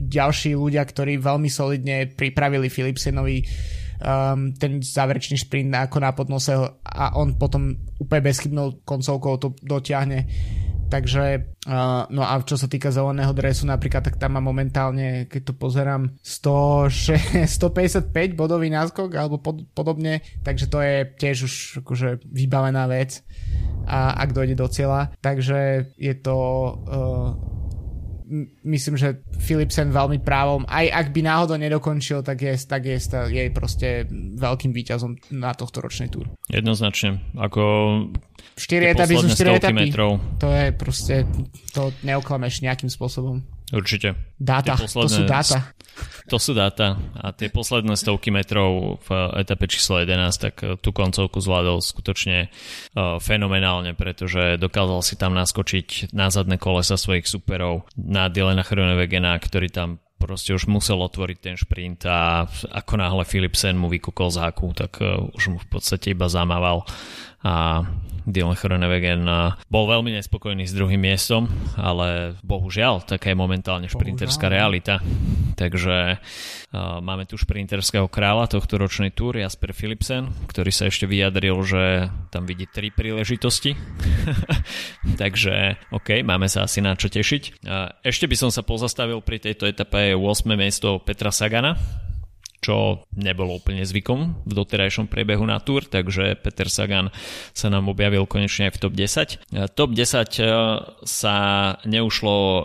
ďalší 0.00 0.56
ľudia, 0.56 0.80
ktorí 0.80 1.20
veľmi 1.20 1.50
solidne 1.52 2.08
pripravili 2.08 2.72
Philipsenovi 2.72 3.44
um, 4.00 4.56
ten 4.56 4.80
záverečný 4.80 5.36
sprint 5.36 5.76
ako 5.76 5.98
na 6.00 6.10
podnose 6.16 6.56
a 6.84 7.04
on 7.20 7.36
potom 7.36 7.76
úplne 8.00 8.24
bezchybnou 8.24 8.80
koncovkou 8.88 9.36
to 9.36 9.48
dotiahne. 9.60 10.24
Takže, 10.90 11.54
no 12.10 12.22
a 12.26 12.34
čo 12.42 12.58
sa 12.58 12.66
týka 12.66 12.90
zeleného 12.90 13.30
dresu 13.30 13.62
napríklad, 13.64 14.02
tak 14.02 14.18
tam 14.18 14.34
má 14.36 14.42
momentálne, 14.42 15.30
keď 15.30 15.42
to 15.50 15.54
pozerám, 15.54 16.10
100, 16.18 17.46
155 17.46 18.10
bodový 18.40 18.68
náskok 18.74 19.14
alebo 19.14 19.38
pod, 19.38 19.62
podobne, 19.70 20.20
takže 20.42 20.66
to 20.66 20.82
je 20.82 20.96
tiež 21.14 21.36
už 21.46 21.54
akože 21.86 22.26
vybavená 22.26 22.90
vec 22.90 23.22
a 23.86 24.18
ak 24.18 24.34
dojde 24.34 24.58
do 24.58 24.66
cieľa. 24.66 25.14
Takže 25.22 25.94
je 25.94 26.14
to 26.18 26.36
uh, 26.36 27.60
myslím, 28.62 28.94
že 28.96 29.26
Philipsen 29.42 29.90
veľmi 29.90 30.22
právom, 30.22 30.62
aj 30.70 30.86
ak 30.86 31.06
by 31.10 31.20
náhodou 31.26 31.58
nedokončil, 31.58 32.22
tak 32.22 32.46
je, 32.46 32.54
tak 32.62 32.86
je, 32.86 32.96
je 33.30 33.42
proste 33.50 34.06
veľkým 34.38 34.70
výťazom 34.70 35.34
na 35.34 35.50
tohto 35.52 35.82
ročnej 35.82 36.08
túr. 36.08 36.30
Jednoznačne, 36.46 37.18
ako 37.34 37.62
4 38.60 38.92
etapy 38.92 39.14
sú 39.16 39.28
4 39.32 39.56
etapy. 39.56 39.88
Metrov. 39.88 40.20
To 40.36 40.52
je 40.52 40.68
proste, 40.76 41.24
to 41.72 41.96
neoklameš 42.04 42.60
nejakým 42.60 42.92
spôsobom. 42.92 43.40
Určite. 43.70 44.18
Dáta, 44.34 44.74
posledné, 44.74 45.06
to 45.06 45.14
sú 45.14 45.22
dáta. 45.24 45.58
To 46.26 46.36
sú 46.38 46.52
dáta 46.54 46.98
a 47.18 47.30
tie 47.30 47.50
posledné 47.50 47.94
stovky 47.94 48.34
metrov 48.34 48.98
v 49.06 49.10
etape 49.38 49.70
číslo 49.70 50.02
11, 50.02 50.10
tak 50.42 50.54
eh, 50.62 50.74
tú 50.78 50.90
koncovku 50.90 51.38
zvládol 51.38 51.78
skutočne 51.78 52.50
uh, 52.50 53.22
fenomenálne, 53.22 53.94
pretože 53.94 54.58
dokázal 54.58 55.00
si 55.06 55.14
tam 55.14 55.38
naskočiť 55.38 56.10
na 56.14 56.30
zadné 56.30 56.58
kolesa 56.58 56.98
svojich 56.98 57.30
superov 57.30 57.86
na 57.94 58.26
Dylena 58.26 58.66
Chronewegena, 58.66 59.38
ktorý 59.38 59.70
tam 59.70 60.02
proste 60.20 60.52
už 60.52 60.68
musel 60.68 61.00
otvoriť 61.00 61.38
ten 61.40 61.56
šprint 61.56 62.04
a 62.04 62.44
ako 62.76 62.92
náhle 63.00 63.24
Philipsen 63.24 63.80
mu 63.80 63.88
vykúkol 63.88 64.28
z 64.28 64.44
haku, 64.44 64.74
tak 64.76 64.98
uh, 64.98 65.30
už 65.32 65.44
mu 65.54 65.58
v 65.62 65.68
podstate 65.78 66.12
iba 66.12 66.26
zamával 66.26 66.84
a 67.40 67.84
Dylan 68.28 68.56
Chronewegen 68.56 69.24
bol 69.66 69.84
veľmi 69.88 70.12
nespokojný 70.14 70.68
s 70.68 70.76
druhým 70.76 71.00
miestom, 71.00 71.48
ale 71.74 72.36
bohužiaľ, 72.44 73.02
taká 73.08 73.32
je 73.32 73.38
momentálne 73.38 73.88
šprinterská 73.88 74.52
realita. 74.52 75.00
Takže 75.56 76.16
uh, 76.16 77.00
máme 77.04 77.28
tu 77.28 77.36
šprinterského 77.36 78.08
kráľa 78.08 78.48
tohto 78.48 78.80
ročnej 78.80 79.12
túr, 79.12 79.36
Jasper 79.36 79.76
Philipsen, 79.76 80.32
ktorý 80.48 80.72
sa 80.72 80.88
ešte 80.88 81.04
vyjadril, 81.04 81.52
že 81.60 82.08
tam 82.32 82.48
vidí 82.48 82.64
tri 82.64 82.88
príležitosti. 82.88 83.76
Takže 85.20 85.76
OK, 85.92 86.24
máme 86.24 86.48
sa 86.48 86.64
asi 86.64 86.80
na 86.80 86.96
čo 86.96 87.12
tešiť. 87.12 87.64
Uh, 87.68 87.92
ešte 88.00 88.24
by 88.24 88.36
som 88.40 88.48
sa 88.48 88.64
pozastavil 88.64 89.20
pri 89.20 89.36
tejto 89.36 89.68
etape 89.68 90.16
8. 90.16 90.48
miesto 90.56 90.96
Petra 91.04 91.28
Sagana, 91.28 91.76
čo 92.60 93.04
nebolo 93.16 93.56
úplne 93.56 93.80
zvykom 93.82 94.44
v 94.44 94.52
doterajšom 94.52 95.08
priebehu 95.08 95.42
na 95.48 95.58
Tour, 95.64 95.88
takže 95.88 96.36
Peter 96.38 96.68
Sagan 96.68 97.08
sa 97.56 97.72
nám 97.72 97.88
objavil 97.88 98.28
konečne 98.28 98.68
aj 98.68 98.76
v 98.76 98.80
top 98.84 98.92
10. 98.92 99.56
E, 99.56 99.68
top 99.72 99.90
10 99.96 100.04
e, 100.04 100.52
sa 101.08 101.36
neušlo 101.88 102.36
uh, 102.36 102.62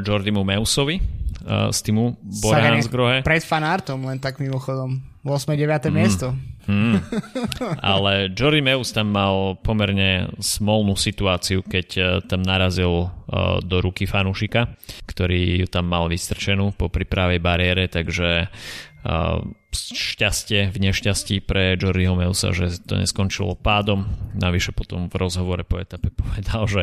Jordimu 0.00 0.42
Meusovi 0.42 1.24
z 1.44 1.78
týmu 1.84 2.16
Borhansgrohe. 2.40 3.20
Pred 3.20 3.44
fanartom, 3.44 4.08
len 4.08 4.16
tak 4.16 4.40
mimochodom. 4.40 5.04
8. 5.28 5.56
9. 5.56 5.88
Mm. 5.88 5.92
miesto. 5.92 6.32
Mm. 6.64 6.96
Ale 7.84 8.32
Jory 8.32 8.64
Meus 8.64 8.96
tam 8.96 9.12
mal 9.12 9.60
pomerne 9.60 10.32
smolnú 10.40 10.96
situáciu, 10.96 11.60
keď 11.60 12.20
tam 12.24 12.40
narazil 12.40 13.12
do 13.60 13.76
ruky 13.84 14.08
fanúšika, 14.08 14.72
ktorý 15.04 15.64
ju 15.64 15.66
tam 15.68 15.92
mal 15.92 16.08
vystrčenú 16.08 16.72
po 16.72 16.88
pripravej 16.88 17.40
bariére, 17.44 17.92
takže 17.92 18.48
šťastie 19.74 20.70
v 20.70 20.76
nešťastí 20.80 21.44
pre 21.44 21.76
Jordyho 21.76 22.16
Meusa, 22.16 22.54
že 22.54 22.80
to 22.80 22.96
neskončilo 22.96 23.58
pádom. 23.58 24.08
Navyše 24.32 24.72
potom 24.72 25.10
v 25.10 25.14
rozhovore 25.18 25.60
po 25.66 25.76
etape 25.76 26.08
povedal, 26.20 26.64
že 26.64 26.82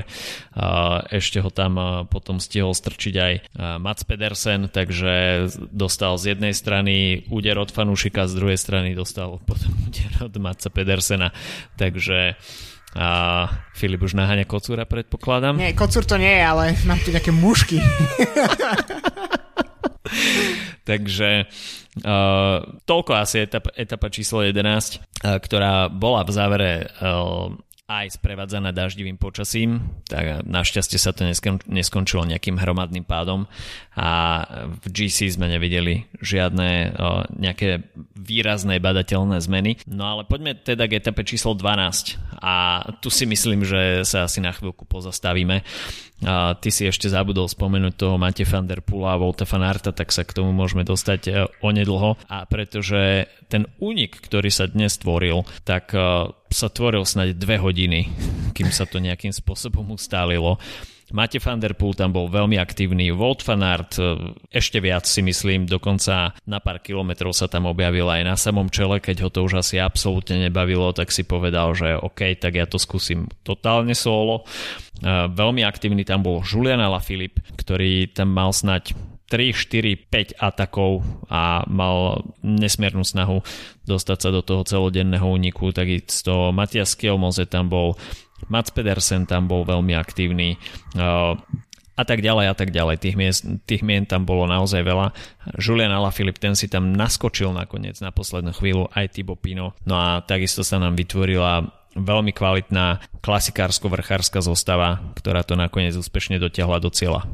ešte 1.10 1.42
ho 1.42 1.50
tam 1.50 2.06
potom 2.12 2.38
stihol 2.38 2.76
strčiť 2.76 3.16
aj 3.18 3.34
Mats 3.82 4.04
Pedersen, 4.06 4.70
takže 4.70 5.48
dostal 5.72 6.20
z 6.22 6.38
jednej 6.38 6.54
strany 6.54 7.26
úder 7.32 7.58
od 7.58 7.74
fanúšika, 7.74 8.30
z 8.30 8.38
druhej 8.38 8.60
strany 8.60 8.94
dostal 8.94 9.42
potom 9.42 9.74
úder 9.88 10.12
od 10.22 10.36
Matsa 10.38 10.70
Pedersena. 10.70 11.34
Takže 11.80 12.36
a 12.92 13.48
Filip 13.72 14.04
už 14.04 14.20
naháňa 14.20 14.44
kocúra, 14.44 14.84
predpokladám. 14.84 15.56
Nie, 15.56 15.72
kocúr 15.72 16.04
to 16.04 16.20
nie 16.20 16.28
je, 16.28 16.44
ale 16.44 16.76
mám 16.84 17.00
tu 17.00 17.16
nejaké 17.16 17.32
mušky. 17.32 17.80
Takže 20.92 21.48
uh, 22.04 22.58
toľko 22.84 23.12
asi 23.16 23.48
etapa, 23.48 23.72
etapa 23.80 24.12
číslo 24.12 24.44
11, 24.44 24.60
uh, 24.60 25.40
ktorá 25.40 25.88
bola 25.88 26.28
v 26.28 26.32
závere 26.36 26.72
uh, 27.00 27.48
aj 27.92 28.16
sprevádzaná 28.16 28.72
daždivým 28.72 29.20
počasím, 29.20 29.84
tak 30.08 30.48
našťastie 30.48 30.96
sa 30.96 31.12
to 31.12 31.28
neskončilo 31.68 32.24
nejakým 32.24 32.56
hromadným 32.56 33.04
pádom 33.04 33.52
a 34.00 34.42
v 34.80 34.86
GC 34.88 35.36
sme 35.36 35.52
nevideli 35.52 36.08
žiadne 36.24 36.96
nejaké 37.36 37.92
výrazné 38.16 38.80
badateľné 38.80 39.44
zmeny. 39.44 39.72
No 39.92 40.08
ale 40.08 40.24
poďme 40.24 40.56
teda 40.56 40.88
k 40.88 41.04
etape 41.04 41.28
číslo 41.28 41.52
12 41.52 42.40
a 42.40 42.86
tu 43.04 43.12
si 43.12 43.28
myslím, 43.28 43.68
že 43.68 44.08
sa 44.08 44.26
asi 44.26 44.40
na 44.40 44.56
chvíľku 44.56 44.88
pozastavíme. 44.88 45.62
A 46.22 46.54
ty 46.54 46.70
si 46.70 46.86
ešte 46.86 47.10
zabudol 47.10 47.50
spomenúť 47.50 47.98
toho 47.98 48.16
Mate 48.22 48.46
van 48.46 48.70
der 48.70 48.86
Pula 48.86 49.18
a 49.18 49.22
Volta 49.22 49.42
van 49.50 49.66
Arta, 49.66 49.90
tak 49.90 50.14
sa 50.14 50.22
k 50.22 50.38
tomu 50.38 50.54
môžeme 50.54 50.86
dostať 50.86 51.22
e, 51.26 51.32
onedlho. 51.66 52.14
A 52.30 52.46
pretože 52.46 53.26
ten 53.50 53.66
únik, 53.82 54.22
ktorý 54.22 54.54
sa 54.54 54.70
dnes 54.70 55.02
tvoril, 55.02 55.42
tak 55.66 55.98
e, 55.98 56.30
sa 56.52 56.68
tvoril 56.68 57.08
snáď 57.08 57.36
dve 57.36 57.58
hodiny, 57.58 58.12
kým 58.52 58.70
sa 58.70 58.86
to 58.86 59.00
nejakým 59.00 59.32
spôsobom 59.32 59.96
ustálilo. 59.96 60.60
Mate 61.12 61.44
van 61.44 61.60
der 61.60 61.76
Poel 61.76 61.92
tam 61.92 62.16
bol 62.16 62.32
veľmi 62.32 62.56
aktívny, 62.56 63.12
Wout 63.12 63.44
van 63.44 63.68
Aert 63.68 64.00
e, 64.00 64.32
ešte 64.48 64.80
viac 64.80 65.04
si 65.04 65.20
myslím, 65.20 65.68
dokonca 65.68 66.32
na 66.48 66.60
pár 66.64 66.80
kilometrov 66.80 67.36
sa 67.36 67.52
tam 67.52 67.68
objavil 67.68 68.08
aj 68.08 68.22
na 68.24 68.36
samom 68.40 68.72
čele, 68.72 69.04
keď 69.04 69.28
ho 69.28 69.30
to 69.30 69.44
už 69.44 69.60
asi 69.60 69.76
absolútne 69.76 70.40
nebavilo, 70.48 70.96
tak 70.96 71.12
si 71.12 71.28
povedal, 71.28 71.76
že 71.76 72.00
OK, 72.00 72.40
tak 72.40 72.56
ja 72.56 72.64
to 72.64 72.80
skúsim 72.80 73.28
totálne 73.44 73.92
solo. 73.92 74.48
E, 75.04 75.28
veľmi 75.28 75.68
aktívny 75.68 76.08
tam 76.08 76.24
bol 76.24 76.40
Julian 76.48 76.80
Alaphilippe, 76.80 77.44
ktorý 77.60 78.08
tam 78.16 78.32
mal 78.32 78.56
snať 78.56 79.11
3, 79.32 79.56
4, 79.56 80.12
5 80.12 80.44
atakov 80.44 81.08
a 81.32 81.64
mal 81.72 82.28
nesmiernu 82.44 83.08
snahu 83.08 83.40
dostať 83.88 84.18
sa 84.20 84.30
do 84.36 84.44
toho 84.44 84.68
celodenného 84.68 85.24
úniku. 85.24 85.72
Takisto 85.72 86.52
Matias 86.52 87.00
Kielmoze 87.00 87.48
tam 87.48 87.72
bol, 87.72 87.96
Mats 88.52 88.76
Pedersen 88.76 89.24
tam 89.24 89.48
bol 89.48 89.64
veľmi 89.64 89.96
aktívny 89.96 90.60
a 91.96 92.04
tak 92.04 92.20
ďalej 92.20 92.46
a 92.52 92.56
tak 92.56 92.76
ďalej. 92.76 92.96
Tých, 93.00 93.16
miest, 93.16 93.42
tých 93.64 93.88
mien 93.88 94.04
tam 94.04 94.28
bolo 94.28 94.44
naozaj 94.50 94.84
veľa. 94.84 95.16
Julian 95.56 95.96
Alaphilippe, 95.96 96.44
ten 96.44 96.58
si 96.58 96.68
tam 96.68 96.92
naskočil 96.92 97.56
nakoniec 97.56 97.96
na 98.04 98.12
poslednú 98.12 98.52
chvíľu, 98.52 98.92
aj 98.92 99.16
Thibaut 99.16 99.40
Pino. 99.40 99.78
No 99.88 99.96
a 99.96 100.20
takisto 100.20 100.66
sa 100.68 100.76
nám 100.76 101.00
vytvorila 101.00 101.72
veľmi 101.96 102.32
kvalitná 102.32 103.04
klasikársko-vrchárska 103.20 104.40
zostava, 104.40 105.14
ktorá 105.20 105.44
to 105.44 105.60
nakoniec 105.60 105.96
úspešne 105.96 106.40
dotiahla 106.40 106.80
do 106.80 106.90
cieľa. 106.92 107.28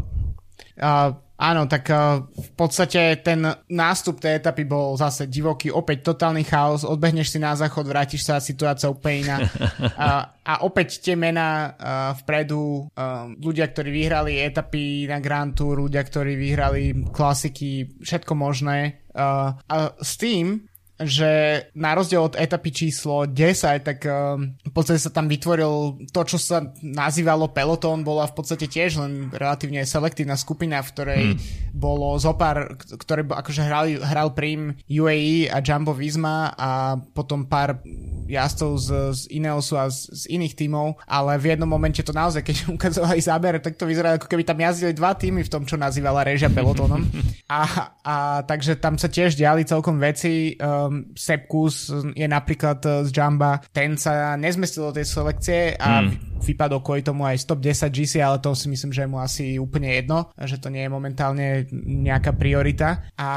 Uh, 0.77 1.13
áno, 1.37 1.69
tak 1.69 1.87
uh, 1.93 2.25
v 2.27 2.51
podstate 2.57 3.21
ten 3.21 3.45
nástup 3.69 4.17
tej 4.17 4.41
etapy 4.41 4.65
bol 4.65 4.97
zase 4.97 5.29
divoký, 5.29 5.69
opäť 5.69 6.13
totálny 6.13 6.41
chaos, 6.43 6.81
odbehneš 6.81 7.33
si 7.33 7.39
na 7.39 7.53
záchod, 7.53 7.85
vrátiš 7.85 8.25
sa, 8.25 8.41
situácia 8.41 8.89
úplne 8.89 9.17
iná. 9.25 9.37
Uh, 9.97 10.29
a 10.45 10.53
opäť 10.61 11.01
tie 11.01 11.17
mená 11.17 11.73
uh, 11.73 12.11
vpredu, 12.21 12.85
uh, 12.93 13.29
ľudia, 13.33 13.65
ktorí 13.69 13.89
vyhrali 13.89 14.37
etapy 14.41 15.09
na 15.09 15.17
Grand 15.17 15.53
Tour, 15.53 15.85
ľudia, 15.85 16.05
ktorí 16.05 16.37
vyhrali 16.37 17.07
klasiky, 17.09 17.97
všetko 18.01 18.33
možné. 18.37 19.05
A 19.17 19.97
s 19.97 20.13
tým, 20.21 20.69
že 20.97 21.61
na 21.77 21.93
rozdiel 21.93 22.25
od 22.25 22.33
etapy 22.33 22.73
číslo 22.73 23.29
10, 23.29 23.85
tak 23.85 24.01
um, 24.09 24.57
v 24.57 24.73
podstate 24.73 24.97
sa 24.97 25.13
tam 25.13 25.29
vytvoril 25.29 26.01
to, 26.09 26.21
čo 26.25 26.41
sa 26.41 26.73
nazývalo 26.81 27.53
peloton, 27.53 28.01
bola 28.01 28.25
v 28.25 28.33
podstate 28.33 28.65
tiež 28.65 28.97
len 29.05 29.29
relatívne 29.29 29.85
selektívna 29.85 30.33
skupina, 30.33 30.81
v 30.81 30.91
ktorej 30.97 31.23
hmm. 31.37 31.39
bolo 31.77 32.17
zopár, 32.17 32.73
ktoré 32.81 33.21
akože 33.21 33.61
hrali, 33.61 33.91
hral 34.01 34.33
prim 34.33 34.73
UAE 34.89 35.53
a 35.53 35.61
Jumbo 35.61 35.93
Visma 35.93 36.49
a 36.57 36.97
potom 36.97 37.45
pár 37.45 37.77
jazdcov 38.25 38.71
z, 38.81 38.87
z 39.13 39.21
Ineosu 39.37 39.77
a 39.77 39.93
z, 39.93 40.09
z 40.09 40.21
iných 40.33 40.57
tímov, 40.57 40.97
ale 41.05 41.37
v 41.37 41.53
jednom 41.53 41.69
momente 41.69 42.01
to 42.01 42.11
naozaj, 42.11 42.41
keď 42.41 42.57
ukazovali 42.77 43.21
záber, 43.21 43.61
tak 43.61 43.77
to 43.77 43.85
vyzerá 43.85 44.17
ako 44.17 44.25
keby 44.25 44.41
tam 44.41 44.57
jazdili 44.57 44.97
dva 44.97 45.13
týmy 45.13 45.45
v 45.45 45.51
tom, 45.53 45.61
čo 45.61 45.77
nazývala 45.77 46.25
režia 46.25 46.49
pelotonom. 46.49 47.05
a, 47.53 47.93
a 48.01 48.15
takže 48.49 48.81
tam 48.81 48.97
sa 48.97 49.05
tiež 49.05 49.37
diali 49.37 49.61
celkom 49.61 50.01
veci. 50.01 50.57
Um, 50.57 50.86
Sepkus 51.13 51.91
je 52.15 52.27
napríklad 52.27 52.79
uh, 52.85 52.91
z 53.03 53.09
Jamba, 53.13 53.61
ten 53.71 53.95
sa 53.95 54.35
nezmestil 54.35 54.89
do 54.89 54.95
tej 54.95 55.05
selekcie 55.07 55.59
a 55.77 56.03
mm. 56.05 56.41
vypadol 56.43 56.79
kvôli 56.83 57.01
tomu 57.03 57.25
aj 57.25 57.41
stop 57.41 57.59
10 57.61 57.89
GC, 57.91 58.21
ale 58.21 58.37
to 58.39 58.53
si 58.53 58.67
myslím, 58.69 58.91
že 58.93 59.03
je 59.03 59.09
mu 59.09 59.17
asi 59.21 59.57
úplne 59.57 59.91
jedno, 59.93 60.29
že 60.37 60.61
to 60.61 60.69
nie 60.69 60.85
je 60.85 60.91
momentálne 60.91 61.47
nejaká 61.73 62.35
priorita. 62.35 63.09
A 63.17 63.29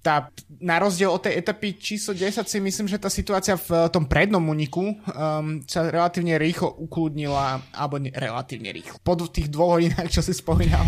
tá, 0.00 0.30
na 0.60 0.76
rozdiel 0.80 1.12
od 1.12 1.22
tej 1.22 1.40
etapy 1.40 1.76
číslo 1.76 2.16
10 2.16 2.46
si 2.46 2.58
myslím, 2.58 2.86
že 2.88 3.00
tá 3.00 3.12
situácia 3.12 3.54
v 3.56 3.88
tom 3.92 4.08
prednom 4.08 4.42
uniku 4.42 4.94
um, 4.94 5.62
sa 5.64 5.88
relatívne 5.88 6.40
rýchlo 6.40 6.72
ukludnila, 6.82 7.60
alebo 7.74 8.00
ne, 8.00 8.10
relatívne 8.14 8.72
rýchlo. 8.72 9.00
Po 9.02 9.14
tých 9.16 9.52
dvoch 9.52 9.78
hodinách, 9.78 10.08
čo 10.08 10.22
si 10.22 10.32
spomínal, 10.32 10.84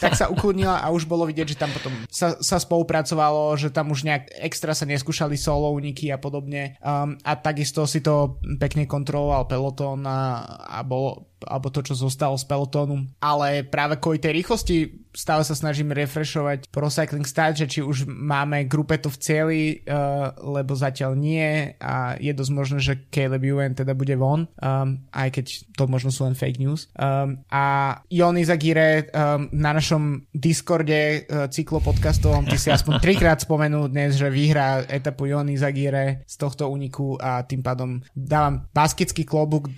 tak 0.00 0.14
sa 0.18 0.30
ukludnila 0.30 0.80
a 0.80 0.90
už 0.90 1.04
bolo 1.04 1.26
vidieť, 1.28 1.54
že 1.54 1.60
tam 1.60 1.70
potom 1.70 1.92
sa, 2.08 2.38
sa 2.40 2.56
spolupracovalo, 2.56 3.54
že 3.58 3.74
tam 3.74 3.90
už 3.90 4.06
nejak 4.06 4.30
extra 4.40 4.72
sa 4.72 4.86
neskúšali 4.88 5.34
solo 5.38 5.74
uniky 5.74 6.10
a 6.14 6.18
podobne. 6.18 6.78
Um, 6.80 7.18
a 7.26 7.36
takisto 7.36 7.84
si 7.84 8.00
to 8.00 8.38
pekne 8.56 8.86
kontroloval 8.88 9.50
peloton 9.50 10.06
a, 10.06 10.44
a 10.66 10.80
bolo 10.86 11.33
alebo 11.46 11.70
to, 11.70 11.84
čo 11.84 11.94
zostalo 11.94 12.34
z 12.34 12.44
pelotónu. 12.48 13.06
Ale 13.20 13.64
práve 13.64 14.00
kvôli 14.00 14.18
tej 14.18 14.42
rýchlosti 14.42 15.04
stále 15.14 15.46
sa 15.46 15.54
snažím 15.54 15.94
refreshovať 15.94 16.68
Pro 16.68 16.90
Cycling 16.90 17.24
Stats, 17.24 17.62
že 17.62 17.70
či 17.70 17.80
už 17.80 18.04
máme 18.10 18.66
grupetu 18.66 19.08
v 19.08 19.20
cieli, 19.22 19.62
uh, 19.86 20.34
lebo 20.42 20.74
zatiaľ 20.74 21.14
nie 21.14 21.72
a 21.78 22.18
je 22.18 22.34
dosť 22.34 22.52
možné, 22.52 22.78
že 22.82 22.98
Caleb 23.08 23.46
Ewan 23.46 23.78
teda 23.78 23.94
bude 23.94 24.18
von, 24.18 24.50
um, 24.58 24.98
aj 25.14 25.28
keď 25.40 25.46
to 25.78 25.86
možno 25.86 26.10
sú 26.10 26.26
len 26.26 26.34
fake 26.34 26.58
news. 26.58 26.90
Um, 26.98 27.46
a 27.48 27.96
Jony 28.10 28.42
Zagire 28.42 29.08
um, 29.14 29.46
na 29.54 29.70
našom 29.72 30.26
Discorde 30.34 31.24
uh, 31.24 31.46
cyklopodcastovom, 31.46 32.50
ty 32.50 32.58
si 32.58 32.74
aspoň 32.74 32.98
trikrát 32.98 33.38
spomenul 33.38 33.88
dnes, 33.88 34.18
že 34.18 34.26
vyhrá 34.28 34.82
etapu 34.90 35.30
Jony 35.30 35.54
Zagire 35.54 36.26
z 36.26 36.34
tohto 36.36 36.66
úniku 36.68 37.14
a 37.22 37.46
tým 37.46 37.62
pádom 37.62 38.02
dávam 38.12 38.66
baskický 38.74 39.22
klobúk 39.22 39.70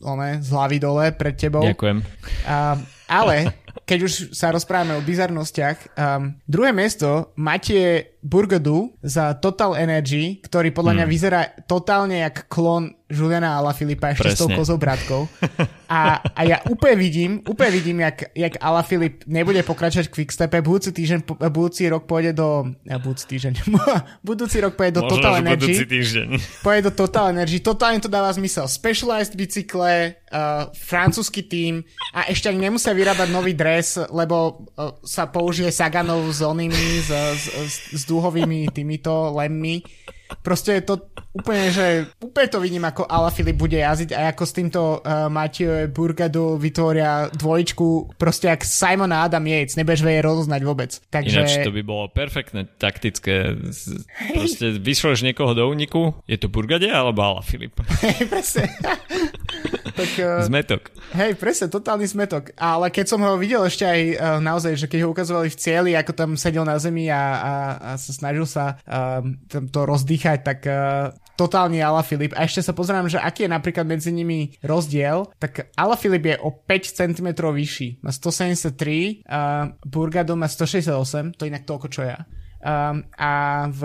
one, 0.00 0.40
z 0.40 0.48
hlavy 0.50 0.78
dole 0.80 1.12
pred 1.14 1.36
tebou. 1.36 1.64
Ďakujem. 1.64 1.98
Uh, 2.44 2.76
ale 3.10 3.36
keď 3.88 3.98
už 4.06 4.12
sa 4.34 4.54
rozprávame 4.54 4.94
o 4.94 5.02
bizarnostiach, 5.02 5.98
um, 5.98 6.34
druhé 6.46 6.70
miesto 6.70 7.34
máte 7.34 8.12
Burgodu 8.22 8.94
za 9.02 9.34
Total 9.34 9.74
Energy, 9.82 10.38
ktorý 10.38 10.70
podľa 10.70 11.02
mňa 11.02 11.06
hmm. 11.06 11.14
vyzerá 11.14 11.42
totálne 11.66 12.22
jak 12.22 12.46
klon 12.46 12.99
Juliana 13.10 13.58
Filipa 13.74 14.14
ešte 14.14 14.30
Presne. 14.30 14.38
s 14.38 14.40
tou 14.40 14.48
kozou 14.54 14.78
bratkou. 14.78 15.26
A, 15.90 16.22
a 16.22 16.40
ja 16.46 16.62
úplne 16.70 16.94
vidím, 16.94 17.42
úplne 17.42 17.74
vidím, 17.74 17.98
jak, 18.06 18.30
jak 18.30 18.54
Filip 18.86 19.26
nebude 19.26 19.58
pokračovať 19.66 20.06
v 20.06 20.14
Quickstepe, 20.22 20.62
budúci 20.62 20.94
týždeň, 20.94 21.26
budúci 21.50 21.90
rok 21.90 22.06
pôjde 22.06 22.30
do, 22.30 22.70
budúci 23.02 23.26
týždeň, 23.26 23.66
budúci 24.28 24.62
rok 24.62 24.78
pôjde 24.78 25.02
do 25.02 25.10
Možno, 25.10 25.18
Total 25.18 25.42
Energy. 25.42 25.82
týždeň. 25.82 26.28
Pôjde 26.62 26.82
do 26.86 26.92
Total 26.94 27.34
Energy, 27.34 27.58
totálne 27.58 27.98
to 27.98 28.06
dáva 28.06 28.30
zmysel. 28.30 28.70
Specialized 28.70 29.34
bicykle, 29.34 30.14
uh, 30.30 30.70
francúzsky 30.78 31.42
tým 31.42 31.82
a 32.14 32.30
ešte 32.30 32.46
ani 32.46 32.70
nemusia 32.70 32.94
vyrábať 32.94 33.28
nový 33.34 33.58
dres, 33.58 33.98
lebo 34.14 34.70
uh, 34.78 34.94
sa 35.02 35.26
použije 35.26 35.74
Saganov 35.74 36.22
s 36.30 36.38
onými, 36.38 37.02
s, 37.02 37.10
s, 37.10 37.44
s, 37.50 37.74
s 37.98 38.02
dúhovými 38.06 38.70
týmito 38.70 39.34
lemmi 39.34 39.82
proste 40.42 40.78
je 40.78 40.82
to 40.86 40.94
úplne, 41.30 41.70
že 41.70 42.10
úplne 42.18 42.48
to 42.50 42.58
vidím, 42.58 42.84
ako 42.86 43.06
Filip 43.30 43.54
bude 43.54 43.78
jazdiť 43.78 44.10
a 44.14 44.34
ako 44.34 44.42
s 44.42 44.52
týmto 44.52 44.80
uh, 44.98 45.30
Mathieu 45.30 45.86
Burgadu 45.86 46.58
vytvoria 46.58 47.30
dvojičku, 47.30 48.18
proste 48.18 48.50
ak 48.50 48.66
Simon 48.66 49.14
a 49.14 49.30
Adam 49.30 49.46
Yates, 49.46 49.78
nebudeš 49.78 50.02
vie 50.02 50.18
rozoznať 50.18 50.60
vôbec. 50.66 50.90
Takže... 51.10 51.38
Ináč 51.38 51.62
to 51.62 51.70
by 51.70 51.82
bolo 51.86 52.10
perfektné, 52.10 52.66
taktické. 52.78 53.54
Proste 54.34 54.74
vyšleš 54.90 55.22
niekoho 55.22 55.54
do 55.54 55.70
úniku, 55.70 56.18
je 56.26 56.34
to 56.40 56.50
Burgade 56.50 56.90
alebo 56.90 57.38
Filip? 57.46 57.78
Hej, 58.02 58.26
presne. 58.26 58.66
tak, 59.98 60.10
uh, 60.18 60.42
zmetok. 60.46 60.90
Hej, 61.14 61.38
presne, 61.38 61.70
totálny 61.70 62.06
zmetok. 62.10 62.54
Ale 62.58 62.90
keď 62.90 63.06
som 63.06 63.20
ho 63.22 63.38
videl 63.38 63.62
ešte 63.62 63.86
aj 63.86 64.00
uh, 64.02 64.18
naozaj, 64.42 64.74
že 64.74 64.86
keď 64.90 65.06
ho 65.06 65.12
ukazovali 65.14 65.46
v 65.46 65.58
cieli, 65.58 65.90
ako 65.94 66.12
tam 66.14 66.30
sedel 66.34 66.66
na 66.66 66.74
zemi 66.82 67.06
a, 67.06 67.14
a, 67.14 67.52
a 67.78 67.90
sa 67.94 68.10
snažil 68.10 68.46
sa 68.50 68.82
um, 68.86 69.38
to 69.46 69.80
rozdýchať, 69.86 70.19
tak 70.20 70.68
uh, 70.68 71.10
totálny 71.40 71.80
Filip. 72.04 72.36
A 72.36 72.44
ešte 72.44 72.60
sa 72.60 72.76
pozerám, 72.76 73.08
že 73.08 73.16
aký 73.16 73.48
je 73.48 73.54
napríklad 73.56 73.88
medzi 73.88 74.12
nimi 74.12 74.52
rozdiel. 74.60 75.32
Tak 75.40 75.72
Filip 75.96 76.24
je 76.28 76.36
o 76.44 76.52
5 76.52 76.68
cm 76.92 77.28
vyšší. 77.32 78.04
Má 78.04 78.12
173, 78.12 79.24
uh, 79.24 79.72
Burgado 79.88 80.36
má 80.36 80.46
168, 80.46 81.40
to 81.40 81.48
inak 81.48 81.64
toľko 81.64 81.88
čo 81.88 82.04
ja. 82.04 82.28
Um, 82.60 83.08
a 83.16 83.64
v 83.72 83.82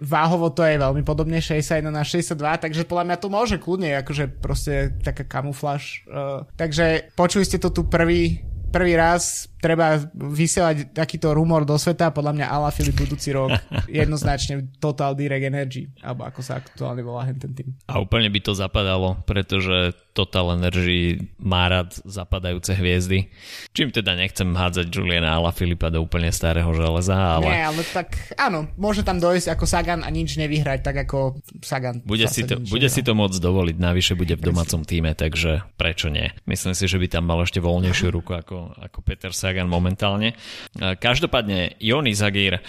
váhovo 0.00 0.48
to 0.48 0.64
je 0.64 0.80
veľmi 0.80 1.04
podobne 1.04 1.44
61 1.44 1.92
na 1.92 2.00
62, 2.00 2.40
takže 2.56 2.88
podľa 2.88 3.04
mňa 3.12 3.16
to 3.20 3.28
môže 3.28 3.56
kľudne, 3.60 4.00
akože 4.00 4.40
proste 4.40 4.96
taká 5.04 5.28
kamufláž. 5.28 6.08
Uh, 6.08 6.48
takže 6.56 7.12
počuli 7.12 7.44
ste 7.44 7.60
to 7.60 7.68
tu 7.68 7.84
prvý, 7.84 8.40
prvý 8.74 8.98
raz 8.98 9.46
treba 9.64 9.96
vysielať 10.12 10.92
takýto 10.92 11.32
rumor 11.32 11.64
do 11.64 11.78
sveta, 11.80 12.12
podľa 12.12 12.36
mňa 12.36 12.46
Ala 12.52 12.68
Filip 12.68 13.00
budúci 13.00 13.32
rok 13.32 13.54
jednoznačne 13.88 14.76
Total 14.76 15.16
Direct 15.16 15.48
Energy, 15.48 15.88
alebo 16.04 16.28
ako 16.28 16.40
sa 16.44 16.60
aktuálne 16.60 17.00
volá 17.00 17.24
ten 17.32 17.54
tým. 17.56 17.72
A 17.88 18.02
úplne 18.02 18.28
by 18.28 18.40
to 18.44 18.52
zapadalo, 18.52 19.22
pretože 19.24 19.96
Total 20.12 20.46
Energy 20.54 21.18
má 21.40 21.66
rád 21.66 21.96
zapadajúce 22.06 22.76
hviezdy. 22.76 23.32
Čím 23.74 23.90
teda 23.90 24.14
nechcem 24.14 24.46
hádzať 24.52 24.86
Juliana 24.92 25.34
Ala 25.34 25.50
Filipa 25.50 25.90
do 25.90 26.04
úplne 26.04 26.28
starého 26.30 26.70
železa, 26.76 27.16
ale... 27.16 27.50
Nie, 27.50 27.66
ale 27.72 27.82
tak 27.88 28.36
áno, 28.36 28.70
môže 28.76 29.02
tam 29.02 29.18
dojsť 29.18 29.48
ako 29.48 29.64
Sagan 29.66 30.04
a 30.04 30.08
nič 30.12 30.36
nevyhrať, 30.36 30.86
tak 30.86 31.08
ako 31.08 31.40
Sagan. 31.64 32.04
Bude, 32.04 32.28
si 32.28 32.44
to, 32.44 32.60
bude 32.60 32.86
si 32.86 33.00
to 33.00 33.16
môcť 33.16 33.42
dovoliť, 33.42 33.76
navyše 33.80 34.12
bude 34.14 34.36
v 34.36 34.44
domácom 34.44 34.86
týme, 34.86 35.16
takže 35.16 35.66
prečo 35.74 36.12
nie? 36.12 36.30
Myslím 36.46 36.76
si, 36.78 36.84
že 36.86 37.00
by 37.00 37.06
tam 37.10 37.26
mal 37.26 37.42
ešte 37.42 37.58
voľnejšiu 37.58 38.08
ruku 38.14 38.38
ako, 38.38 38.63
ako 38.78 39.04
Peter 39.04 39.32
Sagan 39.34 39.68
momentálne. 39.68 40.32
Každopádne 40.78 41.76
Jony 41.82 42.16
Zagir 42.16 42.62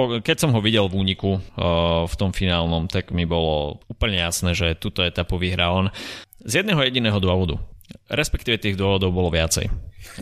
keď 0.00 0.36
som 0.38 0.54
ho 0.56 0.60
videl 0.62 0.86
v 0.88 0.96
úniku 0.96 1.42
v 2.06 2.14
tom 2.16 2.30
finálnom, 2.32 2.88
tak 2.88 3.12
mi 3.12 3.28
bolo 3.28 3.82
úplne 3.90 4.22
jasné, 4.22 4.56
že 4.56 4.78
túto 4.78 5.04
etapu 5.04 5.36
vyhrá 5.36 5.74
on 5.74 5.92
z 6.40 6.64
jedného 6.64 6.80
jediného 6.80 7.18
dôvodu. 7.20 7.60
Respektíve 8.08 8.56
tých 8.56 8.78
dôvodov 8.78 9.10
bolo 9.10 9.34
viacej. 9.34 9.66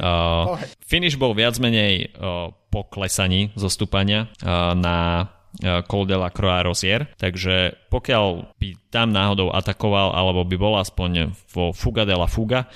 Uh, 0.00 0.58
finish 0.82 1.14
bol 1.14 1.36
viac 1.36 1.56
menej 1.62 2.10
uh, 2.16 2.50
po 2.72 2.84
klesaní 2.88 3.54
zostúpania 3.54 4.26
uh, 4.42 4.74
na 4.74 5.28
Col 5.60 6.06
de 6.06 6.14
la 6.14 6.30
Croix 6.30 6.62
Rosier, 6.62 7.10
takže 7.18 7.74
pokiaľ 7.90 8.54
by 8.62 8.68
tam 8.94 9.10
náhodou 9.10 9.50
atakoval 9.50 10.14
alebo 10.14 10.46
by 10.46 10.56
bol 10.56 10.78
aspoň 10.78 11.34
vo 11.50 11.74
Fuga 11.74 12.06
de 12.06 12.14
la 12.14 12.30
Fuga, 12.30 12.70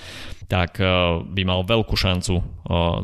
tak 0.51 0.83
by 1.23 1.43
mal 1.47 1.63
veľkú 1.63 1.95
šancu 1.95 2.43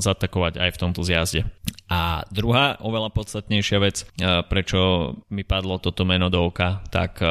zatakovať 0.03 0.59
aj 0.59 0.71
v 0.75 0.81
tomto 0.83 1.01
zjazde. 1.07 1.47
A 1.89 2.27
druhá, 2.29 2.77
oveľa 2.83 3.15
podstatnejšia 3.15 3.79
vec, 3.81 4.05
prečo 4.51 5.15
mi 5.33 5.47
padlo 5.47 5.81
toto 5.81 6.05
meno 6.05 6.29
do 6.29 6.45
oka, 6.51 6.85
tak 6.93 7.23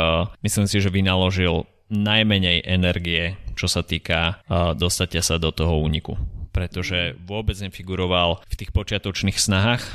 myslím 0.41 0.65
si, 0.65 0.81
že 0.81 0.89
vynaložil 0.89 1.67
najmenej 1.91 2.65
energie, 2.65 3.37
čo 3.53 3.69
sa 3.69 3.83
týka 3.85 4.41
dostatia 4.79 5.21
sa 5.21 5.35
do 5.35 5.51
toho 5.51 5.77
úniku 5.83 6.15
pretože 6.57 7.13
vôbec 7.21 7.53
nefiguroval 7.61 8.41
v 8.49 8.53
tých 8.57 8.73
počiatočných 8.73 9.37
snahách 9.37 9.85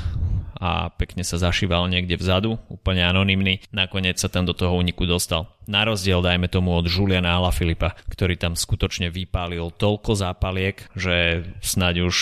a 0.63 0.87
pekne 0.95 1.27
sa 1.27 1.35
zašíval 1.35 1.91
niekde 1.91 2.15
vzadu, 2.15 2.55
úplne 2.71 3.03
anonymný. 3.03 3.59
Nakoniec 3.75 4.15
sa 4.15 4.31
tam 4.31 4.47
do 4.47 4.55
toho 4.55 4.79
úniku 4.79 5.03
dostal. 5.03 5.51
Na 5.67 5.83
rozdiel, 5.83 6.23
dajme 6.23 6.47
tomu, 6.47 6.71
od 6.71 6.87
Juliana 6.87 7.35
Ala 7.35 7.51
Filipa, 7.51 7.99
ktorý 8.07 8.39
tam 8.39 8.55
skutočne 8.55 9.11
vypálil 9.11 9.75
toľko 9.75 10.15
zápaliek, 10.15 10.87
že 10.95 11.43
snáď 11.59 12.07
už 12.07 12.15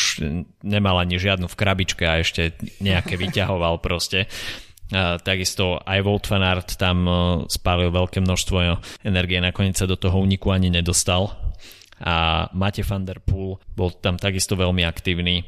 nemal 0.65 0.97
ani 0.97 1.21
žiadnu 1.21 1.45
v 1.45 1.59
krabičke 1.59 2.01
a 2.09 2.25
ešte 2.25 2.57
nejaké 2.81 3.13
vyťahoval 3.21 3.77
proste. 3.77 4.25
A 4.89 5.21
takisto 5.21 5.77
aj 5.85 6.01
Volt 6.01 6.25
Fanart 6.25 6.75
tam 6.75 7.07
e, 7.07 7.13
spálil 7.47 7.95
veľké 7.95 8.19
množstvo 8.19 8.57
energie, 9.07 9.39
nakoniec 9.39 9.79
sa 9.79 9.87
do 9.87 9.95
toho 9.95 10.19
úniku 10.19 10.51
ani 10.51 10.67
nedostal 10.67 11.31
a 12.01 12.49
Mate 12.57 12.81
van 12.81 13.05
der 13.05 13.21
Poel 13.21 13.61
bol 13.77 13.93
tam 14.01 14.17
takisto 14.17 14.57
veľmi 14.57 14.81
aktívny, 14.81 15.45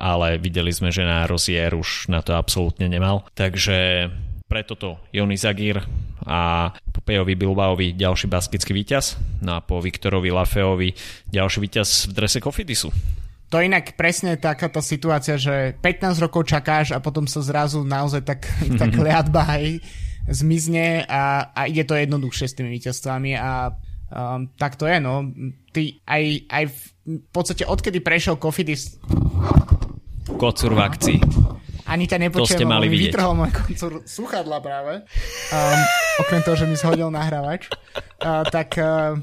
ale 0.00 0.40
videli 0.40 0.72
sme, 0.72 0.88
že 0.88 1.04
na 1.04 1.28
Rozier 1.28 1.76
už 1.76 2.08
na 2.08 2.24
to 2.24 2.32
absolútne 2.32 2.88
nemal. 2.88 3.28
Takže 3.36 4.08
preto 4.48 4.76
to 4.76 5.00
Joni 5.12 5.40
Zagír 5.40 5.80
a 6.28 6.72
po 6.92 7.00
Pejovi 7.00 7.32
Bilbaovi 7.36 7.96
ďalší 7.96 8.28
baskický 8.28 8.76
víťaz, 8.76 9.16
no 9.40 9.56
a 9.56 9.64
po 9.64 9.80
Viktorovi 9.80 10.28
Lafeovi 10.28 10.92
ďalší 11.32 11.58
víťaz 11.64 11.88
v 12.08 12.12
drese 12.12 12.38
Kofidisu. 12.40 12.92
To 13.52 13.60
je 13.60 13.68
inak 13.68 13.96
presne 14.00 14.40
takáto 14.40 14.80
situácia, 14.80 15.36
že 15.36 15.76
15 15.80 16.24
rokov 16.24 16.48
čakáš 16.48 16.96
a 16.96 17.04
potom 17.04 17.28
sa 17.28 17.44
zrazu 17.44 17.84
naozaj 17.84 18.24
tak, 18.24 18.48
tak 18.80 18.92
liadba 18.96 19.44
aj 19.44 19.80
zmizne 20.28 21.04
a, 21.08 21.52
a 21.52 21.66
ide 21.66 21.84
to 21.84 21.98
jednoduchšie 21.98 22.46
s 22.48 22.56
tými 22.56 22.70
víťazstvami 22.80 23.36
a 23.36 23.76
Um, 24.12 24.52
tak 24.60 24.76
to 24.76 24.84
je, 24.84 25.00
no. 25.00 25.24
Ty 25.72 25.82
aj, 26.04 26.22
aj 26.52 26.64
v, 26.68 26.76
v 27.08 27.28
podstate 27.32 27.64
odkedy 27.64 28.04
prešiel 28.04 28.36
Kofidis... 28.36 29.00
Kocur 30.36 30.76
v 30.76 30.80
akcii. 30.84 31.18
Ani 31.88 32.04
ťa 32.08 32.18
nepočujem, 32.20 32.46
to 32.46 32.60
ste 32.62 32.68
mali 32.68 32.88
mi 32.88 32.96
vytrhol 32.96 33.36
môj 33.36 33.52
koncur 33.52 33.92
sluchadla 34.04 34.64
práve. 34.64 35.04
Um, 35.52 35.80
okrem 36.24 36.40
toho, 36.40 36.56
že 36.56 36.64
mi 36.68 36.76
zhodil 36.78 37.12
nahrávač. 37.12 37.68
Uh, 38.22 38.46
tak 38.48 38.76
uh, 38.80 39.18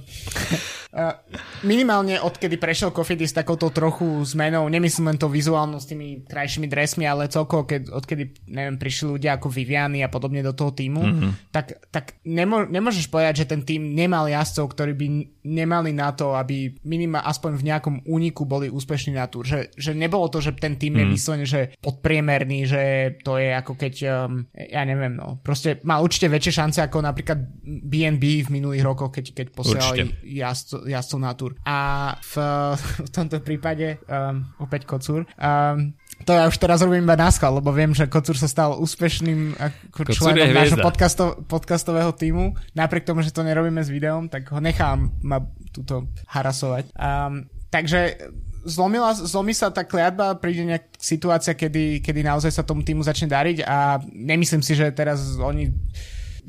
minimálne 1.62 2.18
odkedy 2.18 2.58
prešiel 2.58 2.90
Kofidis 2.90 3.30
takouto 3.30 3.70
trochu 3.70 4.26
zmenou, 4.26 4.66
nemyslím 4.66 5.14
len 5.14 5.22
to 5.22 5.30
vizuálno 5.30 5.78
s 5.78 5.86
tými 5.86 6.26
krajšími 6.26 6.66
dresmi, 6.66 7.06
ale 7.06 7.30
celkovo, 7.30 7.70
keď, 7.70 7.94
odkedy 7.94 8.50
neviem, 8.50 8.82
prišli 8.82 9.14
ľudia 9.14 9.38
ako 9.38 9.54
Viviany 9.54 10.02
a 10.02 10.10
podobne 10.10 10.42
do 10.42 10.50
toho 10.50 10.74
týmu, 10.74 11.04
mm-hmm. 11.06 11.32
tak, 11.54 11.78
tak 11.94 12.18
nemo, 12.26 12.66
nemôžeš 12.66 13.06
povedať, 13.06 13.46
že 13.46 13.50
ten 13.54 13.62
tým 13.62 13.94
nemal 13.94 14.26
jazdcov, 14.26 14.66
ktorí 14.74 14.94
by 14.98 15.08
nemali 15.50 15.92
na 15.92 16.14
to, 16.14 16.38
aby 16.38 16.78
minimálne 16.86 17.26
aspoň 17.26 17.52
v 17.58 17.68
nejakom 17.74 17.96
úniku 18.06 18.46
boli 18.46 18.70
úspešní 18.70 19.18
na 19.18 19.26
túr. 19.26 19.44
Že, 19.44 19.74
že 19.74 19.92
nebolo 19.98 20.30
to, 20.30 20.40
že 20.40 20.54
ten 20.56 20.78
tým 20.78 20.96
mm. 20.96 21.00
je 21.02 21.06
vyslovene, 21.10 21.46
že 21.50 21.62
podpriemerný, 21.82 22.60
že 22.70 22.84
to 23.26 23.42
je 23.42 23.50
ako 23.50 23.74
keď, 23.74 23.94
um, 24.06 24.46
ja 24.54 24.86
neviem, 24.86 25.18
no, 25.18 25.42
proste 25.42 25.82
má 25.84 25.98
určite 25.98 26.30
väčšie 26.30 26.54
šance 26.54 26.80
ako 26.86 27.02
napríklad 27.02 27.42
BNB 27.66 28.46
v 28.46 28.54
minulých 28.54 28.86
rokoch, 28.86 29.10
keď, 29.10 29.26
keď 29.34 29.48
posielali 29.52 30.14
jazdcov 30.24 30.86
jazdcov 30.86 31.20
na 31.20 31.32
túr. 31.34 31.52
A 31.66 31.78
v, 32.22 32.34
v 33.08 33.10
tomto 33.10 33.42
prípade 33.42 34.00
um, 34.06 34.46
opäť 34.62 34.86
Kocúr. 34.86 35.26
Um, 35.36 35.98
to 36.28 36.36
ja 36.36 36.46
už 36.48 36.58
teraz 36.60 36.84
robím 36.84 37.08
iba 37.08 37.16
na 37.16 37.32
skal, 37.32 37.58
lebo 37.58 37.72
viem, 37.72 37.96
že 37.96 38.10
Kocúr 38.10 38.36
sa 38.36 38.52
stal 38.52 38.76
úspešným 38.78 39.56
ako 39.56 40.12
členom 40.12 40.52
nášho 40.52 40.78
podcasto, 40.80 41.40
podcastového 41.48 42.12
týmu. 42.12 42.54
Napriek 42.76 43.08
tomu, 43.08 43.24
že 43.24 43.32
to 43.32 43.42
nerobíme 43.42 43.80
s 43.80 43.90
videom, 43.90 44.28
tak 44.28 44.52
ho 44.52 44.60
nechám 44.60 45.10
ma 45.24 45.40
túto 45.72 46.12
harasovať. 46.28 46.92
Um, 46.96 47.48
takže 47.72 48.20
zlomila, 48.68 49.16
zlomí 49.16 49.56
sa 49.56 49.72
tá 49.72 49.88
kliatba, 49.88 50.36
príde 50.38 50.68
nejaká 50.68 51.00
situácia, 51.00 51.56
kedy, 51.56 52.04
kedy 52.04 52.22
naozaj 52.22 52.52
sa 52.52 52.68
tomu 52.68 52.84
týmu 52.84 53.02
začne 53.02 53.32
dariť 53.32 53.64
a 53.64 54.04
nemyslím 54.04 54.62
si, 54.62 54.76
že 54.76 54.92
teraz 54.92 55.40
oni 55.40 55.72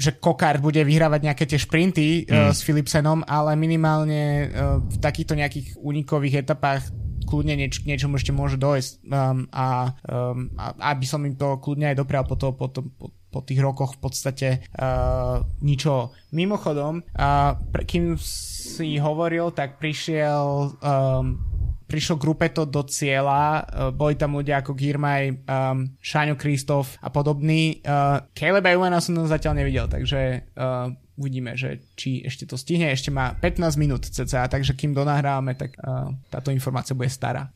že 0.00 0.16
Kokár 0.16 0.56
bude 0.64 0.80
vyhrávať 0.80 1.20
nejaké 1.28 1.44
tie 1.44 1.60
šprinty 1.60 2.24
mm. 2.24 2.32
uh, 2.32 2.50
s 2.56 2.64
Philipsenom, 2.64 3.20
ale 3.28 3.52
minimálne 3.52 4.48
uh, 4.48 4.80
v 4.80 4.96
takýchto 4.96 5.36
nejakých 5.36 5.76
únikových 5.76 6.48
etapách 6.48 6.88
kľudne 7.30 7.54
nieč, 7.54 7.86
niečomu 7.86 8.18
ešte 8.18 8.34
môže 8.34 8.58
dojsť 8.58 9.06
um, 9.06 9.46
a, 9.54 9.94
um, 10.10 10.50
a 10.58 10.74
aby 10.90 11.06
som 11.06 11.22
im 11.22 11.38
to 11.38 11.62
kľudne 11.62 11.94
aj 11.94 11.96
doprial 12.02 12.26
po, 12.26 12.34
to, 12.34 12.50
po, 12.50 12.66
to, 12.66 12.82
po, 12.82 13.14
po 13.30 13.40
tých 13.46 13.62
rokoch 13.62 13.94
v 13.94 14.00
podstate 14.02 14.48
uh, 14.74 15.46
ničo. 15.62 16.10
Mimochodom, 16.34 17.06
uh, 17.14 17.54
kým 17.86 18.18
si 18.18 18.98
hovoril, 18.98 19.54
tak 19.54 19.78
prišiel 19.78 20.74
um, 20.82 21.49
prišlo 21.90 22.14
Grupeto 22.14 22.62
do 22.62 22.86
cieľa, 22.86 23.66
uh, 23.66 23.90
boli 23.90 24.14
tam 24.14 24.38
ľudia 24.38 24.62
ako 24.62 24.78
Girmay, 24.78 25.42
um, 25.50 25.90
Šáňo 25.98 26.38
Kristof 26.38 26.94
a 27.02 27.10
podobný. 27.10 27.82
Uh, 27.82 28.22
Caleb 28.30 28.70
Ewena 28.70 29.02
som 29.02 29.18
zatiaľ 29.26 29.58
nevidel, 29.58 29.90
takže 29.90 30.46
uh, 30.54 30.94
uvidíme, 31.20 31.52
že 31.52 31.84
či 32.00 32.24
ešte 32.24 32.48
to 32.48 32.56
stihne. 32.56 32.88
Ešte 32.88 33.12
má 33.12 33.36
15 33.36 33.76
minút 33.76 34.08
cca, 34.08 34.48
takže 34.48 34.72
kým 34.72 34.96
donahrávame, 34.96 35.52
tak 35.52 35.76
uh, 35.76 36.08
táto 36.32 36.48
informácia 36.48 36.96
bude 36.96 37.12
stará. 37.12 37.52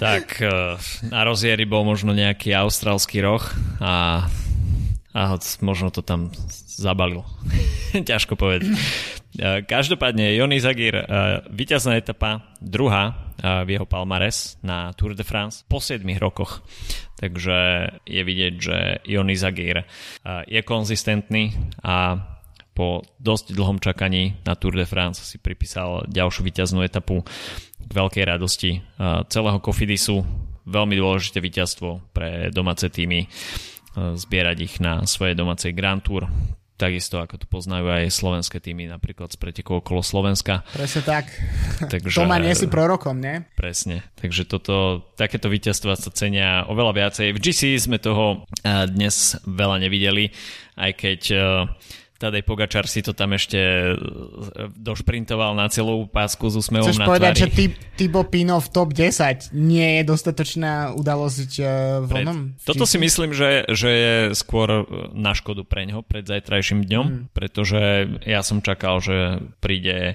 tak 0.00 0.40
uh, 0.40 0.80
na 1.12 1.20
rozieri 1.28 1.68
bol 1.68 1.84
možno 1.84 2.16
nejaký 2.16 2.56
austrálsky 2.56 3.20
roh 3.20 3.44
a, 3.76 4.24
a 5.12 5.36
možno 5.60 5.92
to 5.92 6.00
tam 6.00 6.32
zabalil. 6.66 7.24
Ťažko 7.92 8.36
povedať. 8.36 8.72
Každopádne 9.64 10.36
Jony 10.36 10.60
Zagir, 10.60 11.08
víťazná 11.48 11.96
etapa, 11.96 12.52
druhá 12.60 13.32
v 13.40 13.68
jeho 13.76 13.88
palmares 13.88 14.60
na 14.60 14.92
Tour 14.92 15.16
de 15.16 15.24
France 15.24 15.64
po 15.64 15.80
7 15.80 16.04
rokoch. 16.20 16.60
Takže 17.16 17.56
je 18.04 18.22
vidieť, 18.22 18.54
že 18.60 18.76
Ioni 19.08 19.32
Zagir 19.38 19.88
je 20.44 20.60
konzistentný 20.60 21.56
a 21.80 22.28
po 22.72 23.04
dosť 23.20 23.52
dlhom 23.52 23.80
čakaní 23.80 24.40
na 24.44 24.56
Tour 24.56 24.76
de 24.76 24.88
France 24.88 25.20
si 25.24 25.36
pripísal 25.36 26.08
ďalšiu 26.08 26.40
víťaznú 26.44 26.80
etapu 26.84 27.24
k 27.80 27.90
veľkej 27.92 28.24
radosti 28.24 28.80
celého 29.28 29.58
Kofidisu. 29.60 30.24
Veľmi 30.68 30.96
dôležité 30.96 31.40
víťazstvo 31.40 32.14
pre 32.16 32.48
domáce 32.54 32.88
týmy 32.88 33.28
zbierať 33.96 34.58
ich 34.64 34.74
na 34.80 35.04
svojej 35.04 35.36
domácej 35.36 35.76
Grand 35.76 36.00
Tour 36.00 36.28
takisto 36.82 37.22
ako 37.22 37.38
to 37.38 37.46
poznajú 37.46 37.86
aj 37.86 38.10
slovenské 38.10 38.58
týmy, 38.58 38.90
napríklad 38.90 39.30
z 39.30 39.38
pretekov 39.38 39.86
okolo 39.86 40.02
Slovenska. 40.02 40.66
Presne 40.74 41.02
tak. 41.06 41.30
Takže, 41.92 42.18
to 42.18 42.26
ma 42.26 42.42
nie 42.42 42.58
si 42.58 42.66
prorokom, 42.66 43.22
nie? 43.22 43.46
Presne. 43.54 44.02
Takže 44.18 44.50
toto, 44.50 45.06
takéto 45.14 45.46
víťazstva 45.46 45.94
sa 45.94 46.10
cenia 46.10 46.66
oveľa 46.66 47.06
viacej. 47.06 47.30
V 47.30 47.38
GC 47.38 47.78
sme 47.78 48.02
toho 48.02 48.42
eh, 48.66 48.90
dnes 48.90 49.38
veľa 49.46 49.78
nevideli, 49.78 50.34
aj 50.74 50.90
keď 50.96 51.20
uh, 51.36 51.42
Tadej 52.22 52.46
Pogačar 52.46 52.86
si 52.86 53.02
to 53.02 53.10
tam 53.10 53.34
ešte 53.34 53.58
e, 53.58 53.94
došprintoval 54.78 55.58
na 55.58 55.66
celú 55.66 56.06
pásku 56.06 56.46
s 56.46 56.54
úsmevom 56.62 56.86
Chceš 56.86 57.02
na 57.02 57.10
povedať, 57.10 57.34
tvári. 57.34 57.42
že 57.42 57.48
ty, 57.50 57.64
Tibo 57.98 58.22
Pino 58.22 58.62
v 58.62 58.68
top 58.70 58.94
10 58.94 59.50
nie 59.50 59.98
je 59.98 60.02
dostatočná 60.06 60.94
udalosť 60.94 61.50
uh, 61.58 61.66
v 62.06 62.10
pred, 62.14 62.22
onom? 62.22 62.38
Toto 62.62 62.86
si 62.86 63.02
myslím, 63.02 63.34
že, 63.34 63.66
že 63.66 63.90
je 63.90 64.14
skôr 64.38 64.86
na 65.10 65.34
škodu 65.34 65.66
pre 65.66 65.82
ňo 65.90 66.06
pred 66.06 66.22
zajtrajším 66.22 66.86
dňom, 66.86 67.06
hmm. 67.10 67.22
pretože 67.34 68.06
ja 68.22 68.46
som 68.46 68.62
čakal, 68.62 69.02
že 69.02 69.42
príde 69.58 70.14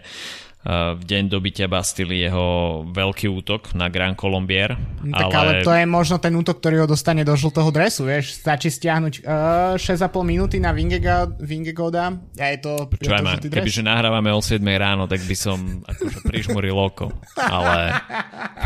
v 0.67 1.01
deň 1.07 1.31
dobytia 1.31 1.71
Bastily 1.71 2.27
jeho 2.27 2.83
veľký 2.91 3.31
útok 3.31 3.71
na 3.71 3.87
Grand 3.87 4.19
Colombier. 4.19 4.75
No, 4.99 5.15
tak 5.15 5.31
ale... 5.31 5.39
ale 5.39 5.51
to 5.63 5.71
je 5.71 5.87
možno 5.87 6.19
ten 6.19 6.35
útok, 6.35 6.59
ktorý 6.59 6.83
ho 6.83 6.87
dostane 6.91 7.23
do 7.23 7.31
žltého 7.39 7.71
dresu, 7.71 8.03
vieš, 8.03 8.35
stačí 8.35 8.67
stiahnuť 8.67 9.23
uh, 9.23 9.79
6,5 9.79 10.11
minúty 10.27 10.59
na 10.59 10.75
Vingegoda 10.75 12.19
a 12.19 12.45
je 12.51 12.59
to, 12.59 12.91
Počúvaj 12.91 13.23
ma, 13.23 13.39
kebyže 13.39 13.79
nahrávame 13.79 14.27
o 14.35 14.43
7 14.43 14.59
ráno, 14.75 15.07
tak 15.07 15.23
by 15.23 15.35
som 15.39 15.87
akože 15.87 16.27
prižmuril 16.27 16.75
oko, 16.75 17.15
ale 17.39 17.95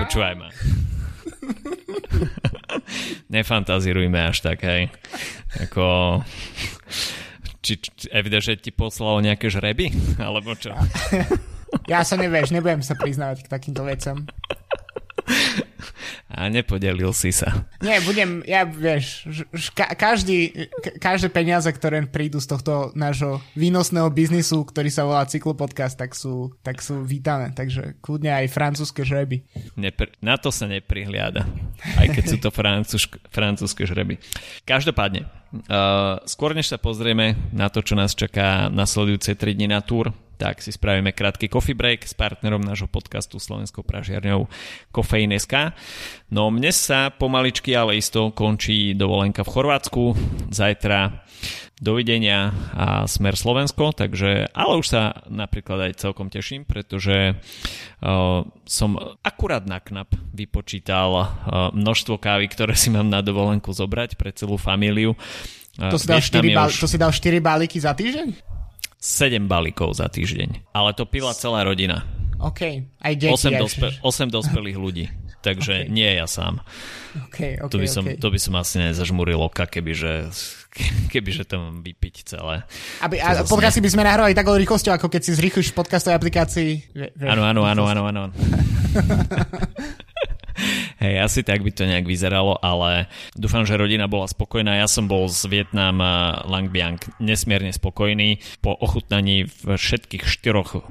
počúvaj 0.01 0.33
ma. 0.41 0.49
Nefantazírujme 3.33 4.25
až 4.25 4.41
tak, 4.41 4.65
hej. 4.65 4.89
Ako... 5.69 6.17
Či, 7.61 7.77
či 7.77 8.09
evideš, 8.09 8.49
že 8.49 8.55
ti 8.57 8.71
poslalo 8.73 9.21
nejaké 9.21 9.53
žreby? 9.53 9.93
Alebo 10.17 10.57
čo? 10.57 10.73
Ja 11.87 12.03
sa 12.03 12.15
nevieš, 12.15 12.51
nebudem 12.51 12.81
sa 12.81 12.93
priznávať 12.93 13.47
k 13.47 13.51
takýmto 13.51 13.83
vecam. 13.83 14.27
A 16.31 16.47
nepodelil 16.47 17.11
si 17.11 17.35
sa. 17.35 17.67
Nie, 17.83 17.99
budem, 18.01 18.39
ja 18.47 18.63
vieš, 18.63 19.27
ka- 19.75 19.91
každý, 19.99 20.67
každé 20.97 21.27
peniaze, 21.27 21.67
ktoré 21.67 22.07
prídu 22.07 22.39
z 22.39 22.47
tohto 22.47 22.95
nášho 22.95 23.43
výnosného 23.53 24.07
biznisu, 24.07 24.63
ktorý 24.63 24.87
sa 24.87 25.03
volá 25.03 25.27
Cyklopodcast, 25.27 25.99
tak 25.99 26.15
sú, 26.15 26.55
tak 26.63 26.79
sú 26.79 27.03
vítané. 27.03 27.51
Takže 27.51 27.99
kľudne 27.99 28.31
aj 28.31 28.47
francúzske 28.47 29.03
žreby. 29.03 29.43
Nepr- 29.75 30.15
na 30.23 30.39
to 30.39 30.55
sa 30.55 30.71
neprihliada. 30.71 31.43
Aj 31.99 32.07
keď 32.07 32.23
sú 32.23 32.37
to 32.39 32.47
francúzsk- 32.47 33.19
francúzske 33.27 33.83
žreby. 33.83 34.15
Každopádne, 34.63 35.27
skôr 36.27 36.55
než 36.55 36.71
sa 36.71 36.79
pozrieme 36.79 37.35
na 37.51 37.67
to, 37.67 37.83
čo 37.83 37.99
nás 37.99 38.15
čaká 38.15 38.71
nasledujúce 38.71 39.35
3 39.35 39.57
dni 39.57 39.67
na 39.71 39.83
túr, 39.83 40.15
tak 40.41 40.57
si 40.57 40.73
spravíme 40.73 41.13
krátky 41.13 41.53
coffee 41.53 41.77
break 41.77 42.01
s 42.01 42.17
partnerom 42.17 42.65
nášho 42.65 42.89
podcastu 42.89 43.37
Slovenskou 43.37 43.85
pražiarňou 43.85 44.49
Kofeín.sk. 44.89 45.77
No 46.33 46.49
mne 46.49 46.73
sa 46.73 47.13
pomaličky, 47.13 47.77
ale 47.77 48.01
isto 48.01 48.33
končí 48.33 48.97
dovolenka 48.97 49.45
v 49.45 49.53
Chorvátsku. 49.53 50.03
Zajtra 50.49 51.21
dovidenia 51.81 52.53
a 52.77 53.09
smer 53.09 53.33
Slovensko, 53.33 53.89
takže, 53.89 54.53
ale 54.53 54.73
už 54.77 54.85
sa 54.85 55.25
napríklad 55.25 55.89
aj 55.89 56.05
celkom 56.05 56.29
teším, 56.29 56.61
pretože 56.61 57.33
uh, 57.33 58.45
som 58.69 58.89
akurát 59.25 59.65
na 59.65 59.81
knap 59.81 60.13
vypočítal 60.29 61.09
uh, 61.17 61.25
množstvo 61.73 62.21
kávy, 62.21 62.45
ktoré 62.53 62.77
si 62.77 62.93
mám 62.93 63.09
na 63.09 63.25
dovolenku 63.25 63.73
zobrať 63.73 64.13
pre 64.13 64.29
celú 64.29 64.61
familiu. 64.61 65.17
Uh, 65.81 65.89
to, 65.89 65.97
si 65.97 66.05
dal 66.05 66.21
4 66.21 66.53
bál- 66.53 66.69
už... 66.69 66.77
to 66.77 66.87
si 66.87 67.01
dal 67.01 67.09
4 67.09 67.41
balíky 67.41 67.81
za 67.81 67.97
týždeň? 67.97 68.29
7 69.01 69.49
balíkov 69.49 69.97
za 69.97 70.05
týždeň. 70.05 70.77
Ale 70.77 70.93
to 70.93 71.09
pila 71.09 71.33
celá 71.33 71.65
rodina. 71.65 72.05
OK, 72.37 72.61
aj 73.01 73.13
deti. 73.17 73.33
8, 73.33 73.57
dospe- 73.57 73.97
8 74.05 74.29
dospelých 74.29 74.77
ľudí. 74.77 75.05
Takže 75.41 75.85
okay. 75.85 75.89
nie 75.89 76.05
ja 76.05 76.29
sám. 76.29 76.61
Okay, 77.27 77.57
okay, 77.57 77.71
to, 77.73 77.77
by 77.81 77.87
som, 77.89 78.03
okay. 78.05 78.17
to 78.21 78.27
by 78.29 78.39
som 78.39 78.53
asi 78.61 78.77
nezažmúril 78.77 79.41
oka, 79.41 79.65
kebyže, 79.65 80.29
kebyže 81.13 81.43
to 81.49 81.57
mám 81.57 81.81
vypiť 81.81 82.15
celé. 82.29 82.63
Aby, 83.01 83.19
a 83.19 83.43
podcasty 83.43 83.81
by 83.81 83.89
sme 83.89 84.05
nahrávali 84.05 84.37
takou 84.37 84.55
rýchlosťou, 84.55 84.95
ako 84.95 85.09
keď 85.09 85.21
si 85.25 85.31
zrýchliš 85.33 85.73
v 85.73 85.77
podcastovej 85.81 86.15
aplikácii. 86.15 86.71
Áno, 87.25 87.41
áno, 87.43 87.65
áno, 87.65 87.83
áno, 87.89 88.01
áno. 88.07 88.23
Hej, 91.01 91.15
asi 91.17 91.41
tak 91.41 91.65
by 91.65 91.71
to 91.73 91.89
nejak 91.89 92.05
vyzeralo, 92.05 92.57
ale 92.61 93.09
dúfam, 93.33 93.65
že 93.65 93.79
rodina 93.79 94.05
bola 94.05 94.29
spokojná. 94.29 94.77
Ja 94.77 94.85
som 94.85 95.09
bol 95.09 95.25
z 95.27 95.49
Vietnam 95.49 95.97
Langbiang 96.45 97.01
nesmierne 97.17 97.73
spokojný. 97.73 98.37
Po 98.61 98.77
ochutnaní 98.77 99.49
všetkých 99.49 100.29
štyroch 100.29 100.69
uh, 100.77 100.83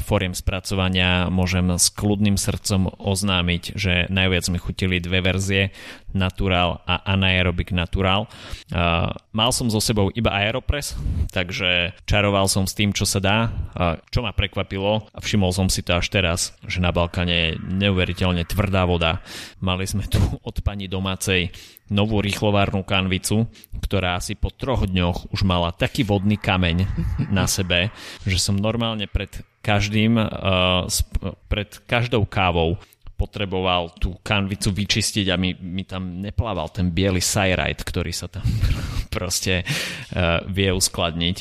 fóriem 0.00 0.36
spracovania 0.36 1.32
môžem 1.32 1.80
s 1.80 1.88
kľudným 1.88 2.36
srdcom 2.36 2.92
oznámiť, 3.00 3.62
že 3.74 4.06
najviac 4.12 4.44
mi 4.52 4.58
chutili 4.60 5.00
dve 5.00 5.24
verzie 5.24 5.72
Natural 6.14 6.80
a 6.86 7.02
Anaerobic 7.10 7.74
Natural. 7.74 8.30
Mal 9.34 9.50
som 9.50 9.66
so 9.66 9.82
sebou 9.82 10.14
iba 10.14 10.30
Aeropress, 10.30 10.94
takže 11.34 11.98
čaroval 12.06 12.46
som 12.46 12.64
s 12.64 12.72
tým, 12.72 12.94
čo 12.94 13.02
sa 13.02 13.18
dá. 13.18 13.50
Čo 14.14 14.22
ma 14.22 14.30
prekvapilo, 14.30 15.10
a 15.10 15.18
všimol 15.18 15.50
som 15.50 15.66
si 15.66 15.82
to 15.82 15.98
až 15.98 16.06
teraz, 16.08 16.54
že 16.64 16.78
na 16.78 16.94
Balkáne 16.94 17.34
je 17.34 17.58
neuveriteľne 17.58 18.46
tvrdá 18.46 18.86
voda. 18.86 19.20
Mali 19.58 19.84
sme 19.90 20.06
tu 20.06 20.22
od 20.22 20.56
pani 20.62 20.86
domácej 20.86 21.50
novú 21.92 22.24
rýchlovárnu 22.24 22.80
kanvicu, 22.86 23.44
ktorá 23.82 24.16
asi 24.16 24.32
po 24.38 24.48
troch 24.48 24.88
dňoch 24.88 25.34
už 25.36 25.44
mala 25.44 25.68
taký 25.74 26.00
vodný 26.00 26.40
kameň 26.40 26.88
na 27.28 27.44
sebe, 27.44 27.92
že 28.24 28.40
som 28.40 28.56
normálne 28.56 29.04
pred 29.04 29.28
každým, 29.60 30.16
uh, 30.16 30.88
pred 31.48 31.68
každou 31.84 32.24
kávou 32.24 32.80
potreboval 33.14 33.94
tú 33.96 34.18
kanvicu 34.20 34.74
vyčistiť 34.74 35.26
a 35.30 35.38
mi, 35.38 35.54
mi 35.54 35.86
tam 35.86 36.18
neplával 36.18 36.70
ten 36.74 36.90
biely 36.90 37.22
sajrajt, 37.22 37.86
ktorý 37.86 38.10
sa 38.10 38.26
tam 38.26 38.42
proste 39.14 39.62
uh, 39.62 40.42
vie 40.50 40.74
uskladniť. 40.74 41.36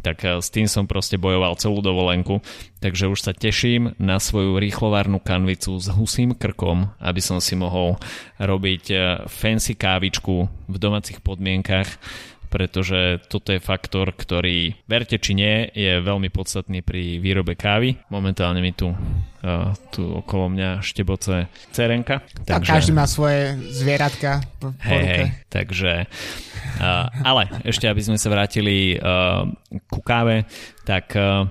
Tak 0.00 0.18
uh, 0.24 0.40
s 0.40 0.48
tým 0.48 0.64
som 0.64 0.88
proste 0.88 1.20
bojoval 1.20 1.60
celú 1.60 1.84
dovolenku, 1.84 2.40
takže 2.80 3.12
už 3.12 3.20
sa 3.20 3.36
teším 3.36 3.92
na 4.00 4.16
svoju 4.16 4.56
rýchlovárnu 4.56 5.20
kanvicu 5.20 5.76
s 5.76 5.92
husým 5.92 6.32
krkom, 6.32 6.88
aby 6.96 7.20
som 7.20 7.44
si 7.44 7.52
mohol 7.54 8.00
robiť 8.40 8.84
uh, 8.90 9.00
fancy 9.28 9.76
kávičku 9.76 10.48
v 10.68 10.76
domácich 10.80 11.20
podmienkach 11.20 12.00
pretože 12.48 13.22
toto 13.28 13.52
je 13.52 13.60
faktor, 13.60 14.16
ktorý, 14.16 14.74
verte 14.88 15.20
či 15.20 15.36
nie, 15.36 15.68
je 15.72 16.00
veľmi 16.00 16.32
podstatný 16.32 16.80
pri 16.80 17.20
výrobe 17.20 17.54
kávy. 17.54 18.00
Momentálne 18.08 18.64
mi 18.64 18.72
tu, 18.72 18.90
uh, 18.92 19.72
tu 19.92 20.04
okolo 20.08 20.50
mňa 20.52 20.80
šteboce 20.80 21.52
cerenka. 21.70 22.24
Takže... 22.48 22.56
A 22.56 22.58
každý 22.58 22.92
má 22.96 23.04
svoje 23.04 23.54
zvieratka 23.70 24.42
po, 24.58 24.72
hej, 24.82 25.04
hej, 25.04 25.24
takže, 25.52 25.92
uh, 26.80 27.06
ale 27.22 27.52
ešte 27.68 27.86
aby 27.86 28.00
sme 28.00 28.16
sa 28.16 28.32
vrátili 28.32 28.96
uh, 28.96 29.44
ku 29.92 30.00
káve, 30.00 30.48
tak 30.88 31.14
Uh, 31.18 31.50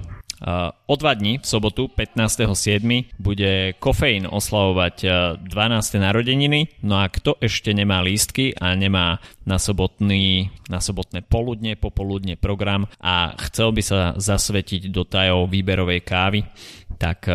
o 0.88 0.94
dva 0.96 1.14
dní, 1.18 1.42
v 1.42 1.46
sobotu 1.46 1.90
15.7. 1.90 3.18
bude 3.18 3.74
kofeín 3.82 4.30
oslavovať 4.30 4.96
12. 5.42 5.50
Uh, 5.50 5.98
narodeniny, 5.98 6.84
no 6.86 7.02
a 7.02 7.10
kto 7.10 7.42
ešte 7.42 7.74
nemá 7.74 8.06
lístky 8.06 8.54
a 8.54 8.78
nemá 8.78 9.18
na, 9.50 9.58
sobotný, 9.58 10.54
na 10.70 10.78
sobotné 10.78 11.26
poludne, 11.26 11.74
popoludne 11.74 12.38
program 12.38 12.86
a 13.02 13.34
chcel 13.50 13.74
by 13.74 13.82
sa 13.82 14.00
zasvetiť 14.14 14.94
do 14.94 15.02
tajov 15.08 15.50
výberovej 15.50 16.02
kávy, 16.06 16.46
tak 17.02 17.26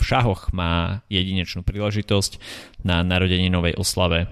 v 0.00 0.02
šahoch 0.02 0.48
má 0.56 1.04
jedinečnú 1.12 1.60
príležitosť 1.60 2.40
na 2.86 3.04
narodeninovej 3.04 3.76
oslave 3.76 4.30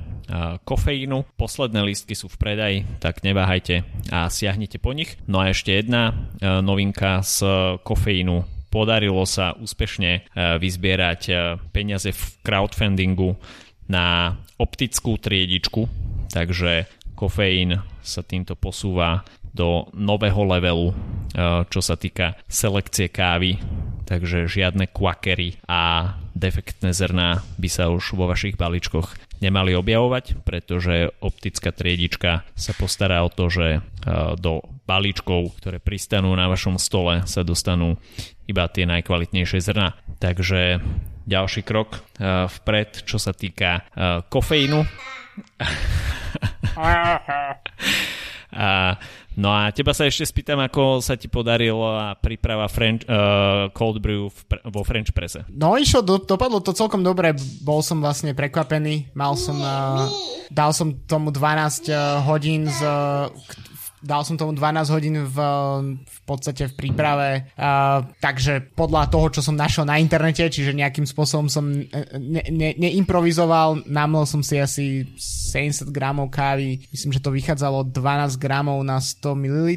kofeínu. 0.69 1.25
Posledné 1.41 1.81
lístky 1.89 2.13
sú 2.13 2.29
v 2.29 2.37
predaji, 2.37 2.79
tak 3.01 3.25
neváhajte 3.25 3.81
a 4.13 4.29
siahnite 4.29 4.77
po 4.77 4.93
nich. 4.93 5.17
No 5.25 5.41
a 5.41 5.49
ešte 5.49 5.73
jedna 5.73 6.29
novinka 6.41 7.25
z 7.25 7.49
kofeínu. 7.81 8.45
Podarilo 8.69 9.25
sa 9.25 9.57
úspešne 9.57 10.29
vyzbierať 10.37 11.21
peniaze 11.73 12.13
v 12.13 12.23
crowdfundingu 12.45 13.41
na 13.89 14.37
optickú 14.61 15.17
triedičku, 15.17 15.89
takže 16.29 16.85
kofeín 17.17 17.81
sa 18.05 18.21
týmto 18.21 18.53
posúva 18.53 19.25
do 19.49 19.89
nového 19.97 20.45
levelu, 20.45 20.93
čo 21.73 21.81
sa 21.81 21.97
týka 21.97 22.37
selekcie 22.45 23.09
kávy 23.09 23.57
takže 24.09 24.49
žiadne 24.49 24.89
kvakery 24.89 25.61
a 25.69 26.17
defektné 26.33 26.97
zrná 26.97 27.45
by 27.61 27.69
sa 27.69 27.93
už 27.93 28.17
vo 28.17 28.25
vašich 28.25 28.57
balíčkoch 28.57 29.13
nemali 29.45 29.77
objavovať, 29.77 30.41
pretože 30.49 31.13
optická 31.21 31.71
triedička 31.71 32.49
sa 32.57 32.73
postará 32.75 33.21
o 33.21 33.29
to, 33.31 33.53
že 33.53 33.67
e, 33.79 33.81
do 34.41 34.65
balíčkov, 34.89 35.61
ktoré 35.61 35.77
pristanú 35.79 36.33
na 36.33 36.49
vašom 36.49 36.81
stole, 36.81 37.29
sa 37.29 37.45
dostanú 37.45 38.01
iba 38.49 38.65
tie 38.73 38.89
najkvalitnejšie 38.89 39.61
zrna. 39.61 39.93
Takže 40.19 40.81
ďalší 41.29 41.63
krok 41.63 42.01
e, 42.19 42.49
vpred, 42.49 43.05
čo 43.05 43.21
sa 43.21 43.37
týka 43.37 43.85
e, 43.85 44.25
kofeínu. 44.27 44.81
a 48.59 48.97
No 49.39 49.55
a 49.55 49.71
teba 49.71 49.95
sa 49.95 50.03
ešte 50.11 50.27
spýtam, 50.27 50.59
ako 50.59 50.99
sa 50.99 51.15
ti 51.15 51.31
podarila 51.31 52.19
príprava 52.19 52.67
French, 52.67 53.07
uh, 53.07 53.71
cold 53.71 54.03
brew 54.03 54.27
v, 54.27 54.39
vo 54.67 54.83
French 54.83 55.15
prese. 55.15 55.47
No 55.47 55.79
išlo, 55.79 56.03
do, 56.03 56.19
dopadlo 56.19 56.59
to 56.59 56.75
celkom 56.75 57.07
dobre, 57.07 57.39
bol 57.63 57.79
som 57.79 58.03
vlastne 58.03 58.35
prekvapený, 58.35 59.15
mal 59.15 59.39
som, 59.39 59.55
uh, 59.63 60.11
dal 60.51 60.75
som 60.75 60.91
tomu 61.07 61.31
12 61.31 61.87
uh, 61.87 62.19
hodín 62.27 62.67
z, 62.67 62.83
uh, 62.83 63.31
dal 64.03 64.23
som 64.23 64.39
tomu 64.39 64.55
12 64.55 64.95
hodín 64.95 65.17
v, 65.27 65.37
v 66.03 66.19
podstate 66.25 66.71
v 66.71 66.75
príprave, 66.75 67.51
uh, 67.59 68.05
takže 68.23 68.73
podľa 68.75 69.11
toho, 69.11 69.27
čo 69.33 69.41
som 69.43 69.59
našiel 69.59 69.89
na 69.89 69.99
internete, 69.99 70.47
čiže 70.47 70.77
nejakým 70.77 71.07
spôsobom 71.07 71.51
som 71.51 71.67
ne, 71.69 72.43
ne, 72.51 72.71
neimprovizoval, 72.79 73.89
namlel 73.89 74.25
som 74.29 74.45
si 74.45 74.59
asi 74.61 75.09
70 75.19 75.91
gramov 75.91 76.31
kávy, 76.31 76.83
myslím, 76.93 77.15
že 77.15 77.25
to 77.25 77.35
vychádzalo 77.35 77.91
12 77.91 78.39
gramov 78.39 78.79
na 78.85 79.01
100 79.01 79.35
ml 79.35 79.69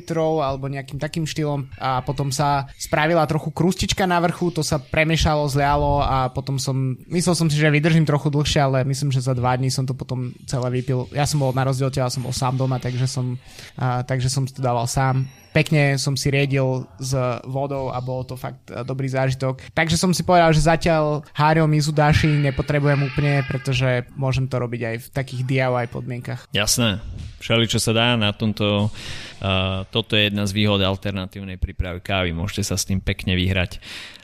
alebo 0.42 0.68
nejakým 0.68 1.00
takým 1.00 1.26
štýlom 1.26 1.72
a 1.80 2.04
potom 2.04 2.30
sa 2.30 2.68
spravila 2.76 3.24
trochu 3.26 3.50
krustička 3.50 4.04
na 4.06 4.20
vrchu, 4.20 4.52
to 4.52 4.62
sa 4.62 4.78
premiešalo, 4.78 5.48
zlialo 5.48 6.04
a 6.04 6.28
potom 6.30 6.60
som, 6.60 6.98
myslel 7.10 7.36
som 7.36 7.48
si, 7.48 7.58
že 7.58 7.72
vydržím 7.72 8.04
trochu 8.04 8.30
dlhšie, 8.30 8.60
ale 8.60 8.84
myslím, 8.84 9.10
že 9.10 9.24
za 9.24 9.34
dva 9.34 9.56
dní 9.56 9.72
som 9.72 9.88
to 9.88 9.96
potom 9.96 10.36
celé 10.46 10.68
vypil. 10.82 11.08
Ja 11.16 11.24
som 11.24 11.40
bol 11.40 11.56
na 11.56 11.64
rozdiel 11.64 11.90
teba, 11.90 12.12
som 12.12 12.26
bol 12.26 12.36
sám 12.36 12.60
doma, 12.60 12.78
takže 12.78 13.08
som 13.08 13.36
uh, 13.36 14.04
takže 14.12 14.28
som 14.28 14.44
to 14.44 14.60
dával 14.60 14.84
sám. 14.92 15.24
Pekne 15.56 15.96
som 15.96 16.20
si 16.20 16.28
riedil 16.28 16.84
s 17.00 17.16
vodou 17.48 17.92
a 17.92 18.04
bol 18.04 18.28
to 18.28 18.36
fakt 18.36 18.68
e, 18.68 18.84
dobrý 18.84 19.08
zážitok. 19.08 19.72
Takže 19.72 19.96
som 19.96 20.12
si 20.12 20.28
povedal, 20.28 20.52
že 20.52 20.68
zatiaľ 20.68 21.24
Hario 21.32 21.64
Mizudashi 21.64 22.28
nepotrebujem 22.28 23.08
úplne, 23.08 23.40
pretože 23.48 24.04
môžem 24.20 24.52
to 24.52 24.60
robiť 24.60 24.82
aj 24.84 24.96
v 25.00 25.08
takých 25.16 25.42
DIY 25.48 25.86
podmienkach. 25.92 26.52
Jasné. 26.52 27.00
Všeli, 27.40 27.72
čo 27.72 27.80
sa 27.80 27.96
dá 27.96 28.20
na 28.20 28.36
tomto, 28.36 28.92
uh, 28.92 29.84
toto 29.92 30.20
je 30.20 30.28
jedna 30.28 30.44
z 30.44 30.56
výhod 30.56 30.80
alternatívnej 30.84 31.56
prípravy 31.56 32.04
kávy. 32.04 32.36
Môžete 32.36 32.72
sa 32.72 32.76
s 32.76 32.88
tým 32.88 33.00
pekne 33.00 33.36
vyhrať 33.36 33.80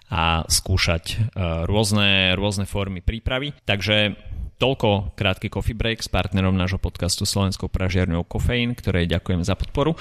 a 0.07 0.47
skúšať 0.47 1.35
uh, 1.35 1.67
rôzne, 1.67 2.35
rôzne 2.39 2.63
formy 2.63 3.03
prípravy. 3.03 3.51
Takže 3.67 4.15
toľko 4.57 5.13
krátky 5.13 5.53
coffee 5.53 5.77
break 5.77 6.01
s 6.01 6.09
partnerom 6.09 6.57
nášho 6.57 6.81
podcastu 6.81 7.29
Slovenskou 7.29 7.69
pražiarňou 7.69 8.25
Kofeín, 8.25 8.73
ktorej 8.73 9.05
ďakujem 9.05 9.45
za 9.45 9.53
podporu. 9.53 9.93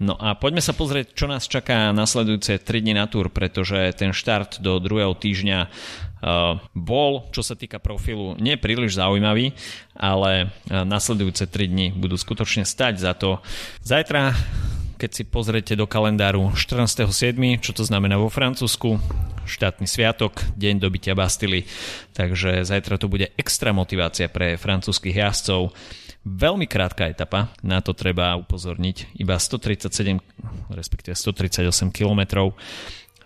No 0.00 0.16
a 0.16 0.32
poďme 0.32 0.64
sa 0.64 0.72
pozrieť, 0.72 1.12
čo 1.12 1.28
nás 1.28 1.44
čaká 1.44 1.92
nasledujúce 1.92 2.56
3 2.56 2.84
dni 2.84 2.96
na 2.96 3.04
túr, 3.04 3.28
pretože 3.28 3.76
ten 4.00 4.16
štart 4.16 4.64
do 4.64 4.80
druhého 4.80 5.12
týždňa 5.12 5.58
uh, 5.68 6.56
bol, 6.72 7.28
čo 7.36 7.44
sa 7.44 7.52
týka 7.52 7.76
profilu, 7.76 8.32
nie 8.40 8.56
príliš 8.56 8.96
zaujímavý, 8.96 9.52
ale 9.92 10.48
uh, 10.48 10.88
nasledujúce 10.88 11.44
3 11.44 11.68
dni 11.68 11.86
budú 11.92 12.16
skutočne 12.16 12.64
stať 12.64 12.94
za 12.96 13.12
to. 13.12 13.44
Zajtra 13.84 14.32
keď 14.98 15.10
si 15.14 15.22
pozriete 15.22 15.78
do 15.78 15.86
kalendáru 15.86 16.50
14.7., 16.58 17.06
čo 17.62 17.70
to 17.70 17.86
znamená 17.86 18.18
vo 18.18 18.26
Francúzsku, 18.26 18.98
štátny 19.46 19.86
sviatok, 19.86 20.42
deň 20.58 20.82
dobytia 20.82 21.14
Bastily, 21.14 21.62
takže 22.18 22.66
zajtra 22.66 22.98
to 22.98 23.06
bude 23.06 23.30
extra 23.38 23.70
motivácia 23.70 24.26
pre 24.26 24.58
francúzskych 24.58 25.14
jazdcov. 25.14 25.70
Veľmi 26.26 26.66
krátka 26.66 27.06
etapa, 27.06 27.54
na 27.62 27.78
to 27.78 27.94
treba 27.94 28.34
upozorniť, 28.36 29.16
iba 29.22 29.38
137, 29.38 30.18
respektíve 30.74 31.14
138 31.14 31.94
km, 31.94 32.50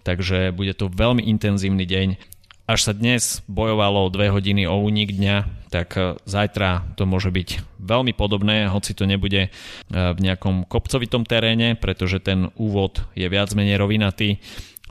takže 0.04 0.52
bude 0.52 0.76
to 0.76 0.92
veľmi 0.92 1.24
intenzívny 1.24 1.88
deň 1.88 2.08
až 2.66 2.80
sa 2.90 2.92
dnes 2.94 3.42
bojovalo 3.50 4.08
2 4.08 4.34
hodiny 4.34 4.62
o 4.70 4.78
únik 4.78 5.12
dňa, 5.12 5.68
tak 5.68 5.88
e, 5.98 6.14
zajtra 6.24 6.94
to 6.94 7.08
môže 7.08 7.34
byť 7.34 7.80
veľmi 7.82 8.14
podobné, 8.14 8.70
hoci 8.70 8.94
to 8.94 9.08
nebude 9.08 9.48
e, 9.48 9.50
v 9.90 10.18
nejakom 10.18 10.68
kopcovitom 10.70 11.26
teréne, 11.26 11.74
pretože 11.74 12.22
ten 12.22 12.54
úvod 12.54 13.02
je 13.18 13.26
viac 13.26 13.50
menej 13.52 13.80
rovinatý. 13.82 14.38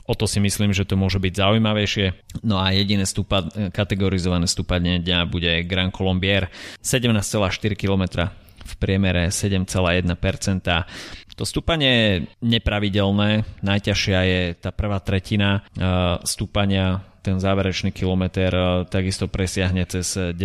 O 0.04 0.18
to 0.18 0.26
si 0.26 0.42
myslím, 0.42 0.74
že 0.74 0.84
to 0.84 0.98
môže 0.98 1.22
byť 1.22 1.32
zaujímavejšie. 1.38 2.06
No 2.42 2.58
a 2.58 2.74
jediné 2.74 3.06
stúpa, 3.06 3.46
kategorizované 3.70 4.50
stúpadne 4.50 4.98
dňa 4.98 5.30
bude 5.30 5.62
Grand 5.62 5.94
Colombier 5.94 6.50
17,4 6.82 7.78
km 7.78 8.28
v 8.62 8.74
priemere 8.78 9.30
7,1%. 9.30 10.10
To 11.32 11.44
stúpanie 11.48 11.90
je 11.90 12.12
nepravidelné, 12.44 13.46
najťažšia 13.64 14.18
je 14.26 14.40
tá 14.58 14.70
prvá 14.74 15.00
tretina 15.00 15.62
e, 15.72 15.80
stúpania 16.26 17.11
ten 17.22 17.38
záverečný 17.38 17.94
kilometr 17.94 18.50
eh, 18.52 18.66
takisto 18.90 19.30
presiahne 19.30 19.86
cez 19.86 20.18
10%, 20.18 20.36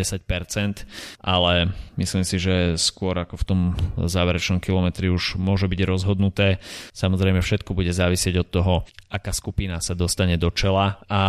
ale 1.20 1.74
myslím 1.98 2.24
si, 2.24 2.38
že 2.38 2.78
skôr 2.78 3.18
ako 3.18 3.36
v 3.36 3.46
tom 3.46 3.60
záverečnom 3.98 4.62
kilometri 4.62 5.10
už 5.10 5.42
môže 5.42 5.66
byť 5.66 5.82
rozhodnuté. 5.84 6.62
Samozrejme 6.94 7.42
všetko 7.42 7.74
bude 7.74 7.90
závisieť 7.90 8.46
od 8.46 8.48
toho, 8.48 8.74
aká 9.10 9.34
skupina 9.34 9.82
sa 9.82 9.98
dostane 9.98 10.38
do 10.38 10.54
čela 10.54 11.02
a 11.10 11.22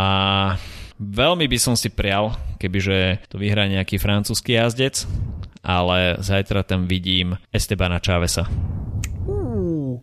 veľmi 0.99 1.47
by 1.49 1.57
som 1.57 1.73
si 1.73 1.89
prial, 1.89 2.37
kebyže 2.59 3.27
to 3.31 3.39
vyhrá 3.39 3.65
nejaký 3.65 3.97
francúzsky 3.97 4.59
jazdec, 4.59 5.07
ale 5.63 6.19
zajtra 6.19 6.63
tam 6.63 6.85
vidím 6.85 7.39
Estebana 7.55 7.99
Čávesa. 7.99 8.47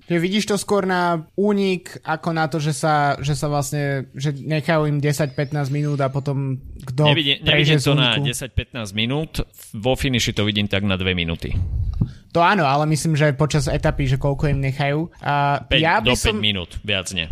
Že 0.06 0.16
vidíš 0.22 0.44
to 0.46 0.54
skôr 0.54 0.86
na 0.86 1.26
únik, 1.34 1.98
ako 2.06 2.30
na 2.30 2.46
to, 2.46 2.62
že 2.62 2.78
sa, 2.78 3.18
že 3.18 3.34
sa 3.34 3.50
vlastne, 3.50 4.06
že 4.14 4.30
nechajú 4.30 4.86
im 4.86 5.02
10-15 5.02 5.66
minút 5.74 5.98
a 5.98 6.06
potom 6.06 6.62
kto 6.78 7.10
nevidím 7.10 7.82
to 7.82 7.98
na 7.98 8.14
10-15 8.14 8.94
minút, 8.94 9.42
vo 9.74 9.98
finiši 9.98 10.30
to 10.30 10.46
vidím 10.46 10.70
tak 10.70 10.86
na 10.86 10.94
2 10.94 11.10
minúty. 11.18 11.58
To 12.30 12.44
áno, 12.44 12.68
ale 12.68 12.84
myslím, 12.92 13.16
že 13.16 13.32
počas 13.32 13.66
etapy, 13.66 14.06
že 14.06 14.20
koľko 14.20 14.52
im 14.52 14.60
nechajú. 14.60 15.08
A 15.24 15.64
5, 15.64 15.74
ja 15.80 15.98
by 15.98 16.12
do 16.12 16.14
5 16.14 16.20
som... 16.20 16.36
minút, 16.36 16.78
viac 16.84 17.10
nie. 17.10 17.26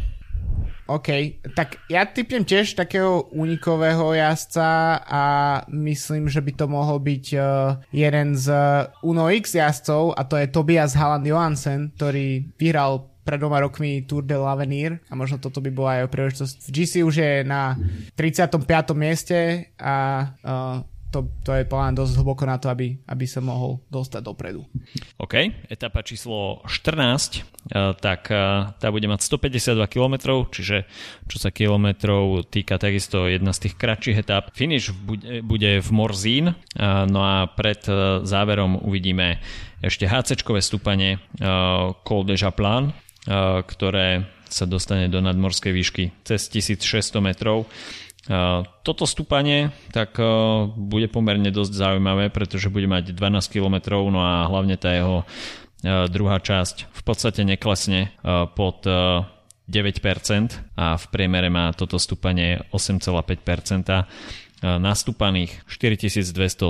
OK, 0.84 1.40
tak 1.56 1.80
ja 1.88 2.04
typnem 2.04 2.44
tiež 2.44 2.76
takého 2.76 3.24
unikového 3.32 4.12
jazdca 4.12 5.00
a 5.00 5.24
myslím, 5.72 6.28
že 6.28 6.44
by 6.44 6.52
to 6.52 6.66
mohol 6.68 7.00
byť 7.00 7.26
uh, 7.40 7.80
jeden 7.88 8.36
z 8.36 8.52
uh, 8.52 8.92
Uno 9.00 9.32
X 9.32 9.56
jazdcov 9.56 10.12
a 10.12 10.28
to 10.28 10.36
je 10.36 10.52
Tobias 10.52 10.92
Halland 10.92 11.24
Johansen, 11.24 11.88
ktorý 11.96 12.52
vyhral 12.60 13.08
pred 13.24 13.40
dvoma 13.40 13.64
rokmi 13.64 14.04
Tour 14.04 14.28
de 14.28 14.36
l'Avenir 14.36 15.00
a 15.08 15.16
možno 15.16 15.40
toto 15.40 15.64
by 15.64 15.72
bola 15.72 15.90
aj 16.04 16.12
príležitosť. 16.12 16.54
V 16.68 16.70
GC 16.76 16.92
už 17.08 17.14
je 17.16 17.32
na 17.48 17.80
35. 18.20 18.60
mieste 18.92 19.72
a 19.80 19.96
uh, 20.44 20.84
to, 21.14 21.30
to 21.46 21.54
je 21.54 21.62
plán 21.62 21.94
dosť 21.94 22.18
hlboko 22.18 22.42
na 22.42 22.58
to, 22.58 22.66
aby, 22.66 22.98
aby 23.06 23.24
sa 23.30 23.38
mohol 23.38 23.78
dostať 23.86 24.18
dopredu. 24.18 24.66
OK, 25.22 25.34
etapa 25.70 26.02
číslo 26.02 26.58
14, 26.66 27.38
e, 27.38 27.40
tak 27.94 28.34
e, 28.34 28.74
tá 28.74 28.86
bude 28.90 29.06
mať 29.06 29.22
152 29.22 29.86
km, 29.86 30.42
čiže 30.50 30.90
čo 31.30 31.36
sa 31.38 31.54
kilometrov 31.54 32.50
týka 32.50 32.82
takisto 32.82 33.30
jedna 33.30 33.54
z 33.54 33.70
tých 33.70 33.74
kratších 33.78 34.26
etap. 34.26 34.50
Finish 34.58 34.90
bude, 34.90 35.46
bude 35.46 35.78
v 35.78 35.90
Morzín, 35.94 36.46
e, 36.50 36.54
no 37.06 37.22
a 37.22 37.46
pred 37.46 37.86
záverom 38.26 38.82
uvidíme 38.82 39.38
ešte 39.84 40.08
HC-čkové 40.08 40.64
stúpanie 40.64 41.20
Col 42.08 42.22
de 42.24 42.40
Japlan, 42.40 42.96
ktoré 43.68 44.24
sa 44.48 44.64
dostane 44.64 45.12
do 45.12 45.20
nadmorskej 45.20 45.72
výšky 45.74 46.04
cez 46.24 46.48
1600 46.48 47.20
metrov 47.20 47.68
toto 48.80 49.04
stúpanie 49.04 49.68
tak 49.92 50.16
bude 50.72 51.12
pomerne 51.12 51.52
dosť 51.52 51.72
zaujímavé, 51.76 52.32
pretože 52.32 52.72
bude 52.72 52.88
mať 52.88 53.12
12 53.12 53.52
km, 53.52 54.00
no 54.08 54.24
a 54.24 54.48
hlavne 54.48 54.80
tá 54.80 54.96
jeho 54.96 55.28
druhá 55.84 56.40
časť 56.40 56.88
v 56.88 57.02
podstate 57.04 57.44
neklesne 57.44 58.16
pod 58.56 58.80
9% 59.68 59.76
a 60.80 60.96
v 60.96 61.04
priemere 61.12 61.52
má 61.52 61.76
toto 61.76 62.00
stúpanie 62.00 62.64
8,5% 62.72 64.64
nastúpaných 64.64 65.60
4280 65.68 66.64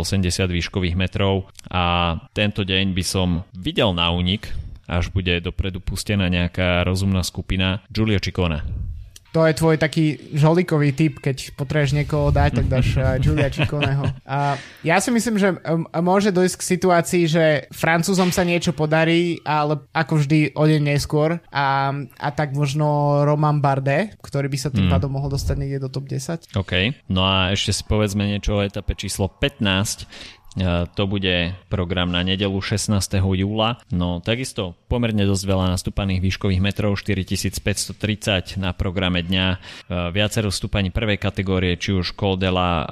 výškových 0.50 0.98
metrov 0.98 1.46
a 1.70 2.18
tento 2.34 2.66
deň 2.66 2.90
by 2.90 3.04
som 3.06 3.46
videl 3.54 3.94
na 3.94 4.10
únik, 4.10 4.50
až 4.90 5.14
bude 5.14 5.38
dopredu 5.38 5.78
pustená 5.78 6.26
nejaká 6.26 6.82
rozumná 6.82 7.22
skupina 7.22 7.86
Giulia 7.94 8.18
Ciccone 8.18 8.93
to 9.34 9.42
je 9.50 9.58
tvoj 9.58 9.76
taký 9.82 10.30
žolikový 10.30 10.94
typ, 10.94 11.18
keď 11.18 11.58
potrebuješ 11.58 11.98
niekoho 11.98 12.30
dať, 12.30 12.62
tak 12.62 12.66
dáš 12.70 12.94
uh, 12.94 13.18
Julia 13.24 13.50
Čikoného. 13.50 14.06
A 14.22 14.54
ja 14.86 15.02
si 15.02 15.10
myslím, 15.10 15.42
že 15.42 15.58
um, 15.66 15.90
môže 15.90 16.30
dojsť 16.30 16.54
k 16.54 16.68
situácii, 16.78 17.22
že 17.26 17.44
Francúzom 17.74 18.30
sa 18.30 18.46
niečo 18.46 18.70
podarí, 18.70 19.42
ale 19.42 19.82
ako 19.90 20.22
vždy 20.22 20.54
o 20.54 20.62
deň 20.62 20.82
neskôr 20.94 21.42
a, 21.50 21.90
a 22.14 22.28
tak 22.30 22.54
možno 22.54 23.20
Roman 23.26 23.58
Bardet, 23.58 24.14
ktorý 24.22 24.46
by 24.46 24.58
sa 24.62 24.70
tým 24.70 24.86
mm. 24.86 24.92
pádom 24.94 25.10
mohol 25.10 25.34
dostať 25.34 25.56
niekde 25.58 25.82
do 25.82 25.90
top 25.90 26.06
10. 26.06 26.54
OK, 26.54 26.94
no 27.10 27.26
a 27.26 27.50
ešte 27.50 27.74
si 27.74 27.82
povedzme 27.82 28.22
niečo 28.22 28.54
o 28.54 28.62
etape 28.62 28.94
číslo 28.94 29.26
15, 29.26 30.06
E, 30.43 30.43
to 30.94 31.02
bude 31.10 31.58
program 31.66 32.14
na 32.14 32.22
nedelu 32.22 32.54
16. 32.54 32.94
júla. 33.18 33.82
No 33.90 34.22
takisto 34.22 34.78
pomerne 34.86 35.26
dosť 35.26 35.44
veľa 35.44 35.66
nastúpaných 35.74 36.22
výškových 36.22 36.62
metrov, 36.62 36.94
4530 36.94 38.62
na 38.62 38.70
programe 38.70 39.26
dňa. 39.26 39.46
E, 39.50 39.56
viacero 40.14 40.54
stúpaní 40.54 40.94
prvej 40.94 41.18
kategórie, 41.18 41.74
či 41.74 41.90
už 41.94 42.14
Col 42.14 42.38
de 42.38 42.50
la 42.50 42.70
uh, 42.84 42.88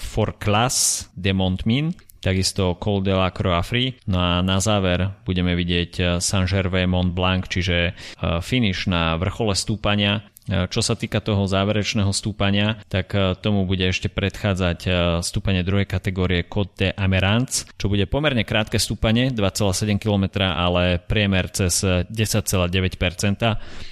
For 0.00 0.34
Class 0.34 1.06
de 1.14 1.30
Montmin, 1.30 1.94
takisto 2.18 2.74
Col 2.82 3.06
de 3.06 3.14
la 3.14 3.30
Croix 3.30 3.62
Free. 3.62 3.94
No 4.10 4.18
a 4.18 4.42
na 4.42 4.58
záver 4.58 5.14
budeme 5.22 5.54
vidieť 5.54 6.18
Saint-Gervais 6.18 6.90
Mont 6.90 7.14
Blanc, 7.14 7.46
čiže 7.46 7.94
finish 8.42 8.90
na 8.90 9.14
vrchole 9.14 9.54
stúpania 9.54 10.26
E, 10.35 10.35
čo 10.46 10.78
sa 10.78 10.94
týka 10.94 11.18
toho 11.18 11.42
záverečného 11.50 12.14
stúpania, 12.14 12.78
tak 12.86 13.10
e, 13.18 13.34
tomu 13.42 13.66
bude 13.66 13.82
ešte 13.82 14.06
predchádzať 14.06 14.78
e, 14.86 14.90
stúpanie 15.26 15.66
druhej 15.66 15.90
kategórie 15.90 16.46
Côte 16.46 16.74
de 16.78 16.88
Amerance, 16.94 17.66
čo 17.74 17.90
bude 17.90 18.06
pomerne 18.06 18.46
krátke 18.46 18.78
stúpanie, 18.78 19.34
2,7 19.34 19.98
km, 19.98 20.46
ale 20.46 21.02
priemer 21.02 21.50
cez 21.50 21.82
10,9%. 21.82 22.70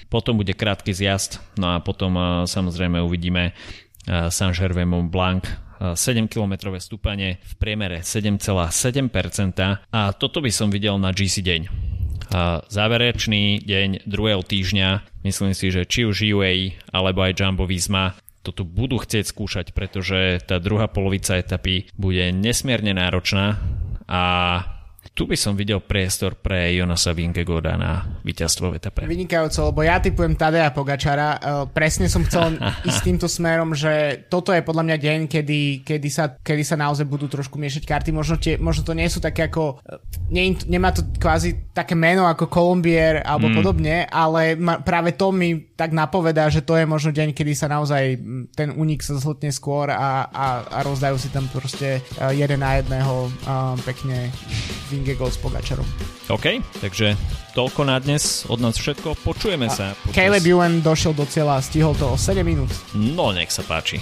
Potom 0.07 0.39
bude 0.39 0.55
krátky 0.55 0.95
zjazd, 0.95 1.43
no 1.59 1.75
a 1.75 1.83
potom 1.83 2.47
samozrejme 2.47 3.03
uvidíme 3.03 3.51
Saint-Gervais 4.07 4.87
Mont 4.87 5.11
Blanc 5.11 5.43
7 5.83 6.31
km 6.31 6.71
stúpanie 6.79 7.43
v 7.43 7.53
priemere 7.59 8.07
7,7% 8.07 9.11
a 9.91 10.01
toto 10.15 10.39
by 10.39 10.51
som 10.55 10.71
videl 10.71 10.95
na 11.03 11.11
GC 11.11 11.43
deň 11.43 11.61
záverečný 12.67 13.63
deň 13.63 14.11
druhého 14.11 14.43
týždňa. 14.43 15.23
Myslím 15.23 15.55
si, 15.55 15.71
že 15.71 15.87
či 15.87 16.05
už 16.05 16.27
UAE 16.35 16.75
alebo 16.91 17.23
aj 17.23 17.39
Jumbo 17.39 17.65
Visma 17.65 18.19
toto 18.45 18.61
budú 18.61 19.01
chcieť 19.01 19.25
skúšať, 19.25 19.67
pretože 19.73 20.45
tá 20.45 20.61
druhá 20.61 20.85
polovica 20.85 21.41
etapy 21.41 21.89
bude 21.97 22.29
nesmierne 22.29 22.93
náročná 22.93 23.57
a 24.05 24.23
tu 25.15 25.31
by 25.31 25.39
som 25.39 25.55
videl 25.55 25.79
priestor 25.79 26.35
pre 26.35 26.75
Jonasa 26.75 27.15
Vingegoda 27.15 27.79
na 27.79 28.03
víťazstvo 28.27 28.75
v 28.75 28.83
etape. 28.83 29.07
Vynikajúco, 29.07 29.71
lebo 29.71 29.81
ja 29.87 30.03
typujem 30.03 30.35
Tadeja 30.35 30.75
Pogačara. 30.75 31.39
Uh, 31.39 31.71
presne 31.71 32.11
som 32.11 32.27
chcel 32.27 32.59
ísť 32.91 33.01
týmto 33.07 33.31
smerom, 33.31 33.79
že 33.79 34.27
toto 34.27 34.51
je 34.51 34.67
podľa 34.67 34.91
mňa 34.91 34.97
deň, 34.99 35.19
kedy, 35.31 35.87
kedy, 35.87 36.09
sa, 36.11 36.35
kedy 36.35 36.67
sa 36.67 36.75
naozaj 36.75 37.07
budú 37.07 37.31
trošku 37.31 37.55
miešať 37.63 37.87
karty. 37.87 38.11
Možno, 38.11 38.43
tie, 38.43 38.59
možno 38.59 38.83
to 38.83 38.91
nie 38.99 39.07
sú 39.07 39.23
také 39.23 39.47
ako... 39.47 39.79
Nie, 40.35 40.51
nemá 40.67 40.91
to 40.91 41.07
kvázi 41.07 41.71
také 41.71 41.95
meno 41.95 42.27
ako 42.27 42.51
Colombier 42.51 43.23
alebo 43.23 43.47
mm. 43.47 43.55
podobne, 43.55 43.97
ale 44.11 44.59
ma, 44.59 44.83
práve 44.83 45.15
to 45.15 45.31
mi 45.31 45.71
tak 45.79 45.95
napovedá, 45.95 46.51
že 46.51 46.67
to 46.67 46.75
je 46.75 46.91
možno 46.91 47.15
deň, 47.15 47.31
kedy 47.39 47.55
sa 47.55 47.71
naozaj 47.71 48.19
ten 48.59 48.75
únik 48.75 48.99
sa 49.07 49.15
zhltne 49.15 49.55
skôr 49.55 49.95
a, 49.95 50.27
a, 50.27 50.47
a 50.67 50.79
rozdajú 50.83 51.23
si 51.23 51.31
tam 51.31 51.47
proste 51.47 52.03
jeden 52.35 52.67
na 52.67 52.83
jedného 52.83 53.31
um, 53.31 53.79
pekne 53.87 54.35
Vingegol 55.05 55.29
s 55.29 55.37
Pogačarom. 55.37 55.85
OK, 56.33 56.65
takže 56.81 57.13
toľko 57.53 57.85
na 57.85 58.01
dnes 58.01 58.49
od 58.49 58.57
nás 58.57 58.73
všetko. 58.81 59.21
Počujeme 59.21 59.69
a 59.69 59.77
sa. 59.77 59.87
Počas... 60.01 60.17
Caleb 60.17 60.49
Ewan 60.49 60.81
došiel 60.81 61.13
do 61.13 61.29
cieľa 61.29 61.61
a 61.61 61.65
stihol 61.65 61.93
to 61.93 62.09
o 62.09 62.17
7 62.17 62.41
minút. 62.41 62.73
No, 62.97 63.29
nech 63.37 63.53
sa 63.53 63.61
páči. 63.61 64.01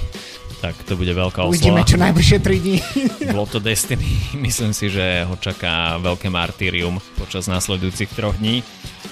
Tak 0.62 0.78
to 0.86 0.94
bude 0.94 1.10
veľká 1.10 1.42
oslava. 1.42 1.58
Uvidíme 1.58 1.82
čo 1.82 1.98
najbližšie 1.98 2.38
3 2.38 2.62
dní. 2.62 2.76
Bolo 3.34 3.50
to 3.50 3.58
Destiny. 3.58 4.06
Myslím 4.38 4.70
si, 4.70 4.94
že 4.94 5.26
ho 5.26 5.34
čaká 5.42 5.98
veľké 5.98 6.30
martýrium 6.30 7.02
počas 7.18 7.50
následujúcich 7.50 8.14
troch 8.14 8.38
dní. 8.38 8.62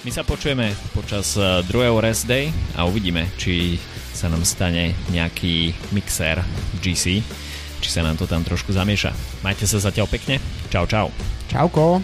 My 0.06 0.14
sa 0.14 0.22
počujeme 0.22 0.70
počas 0.94 1.34
eh, 1.34 1.66
druhého 1.66 1.98
rest 1.98 2.30
day 2.30 2.54
a 2.78 2.86
uvidíme, 2.86 3.26
či 3.34 3.82
sa 4.14 4.30
nám 4.30 4.46
stane 4.46 4.94
nejaký 5.10 5.74
mixer 5.90 6.38
GC 6.78 7.18
či 7.80 7.88
sa 7.88 8.04
nám 8.04 8.20
to 8.20 8.28
tam 8.28 8.44
trošku 8.44 8.76
zamieša. 8.76 9.16
Majte 9.40 9.64
sa 9.64 9.80
zatiaľ 9.80 10.06
pekne. 10.06 10.36
Čau, 10.68 10.84
čau. 10.84 11.08
Čauko. 11.50 11.98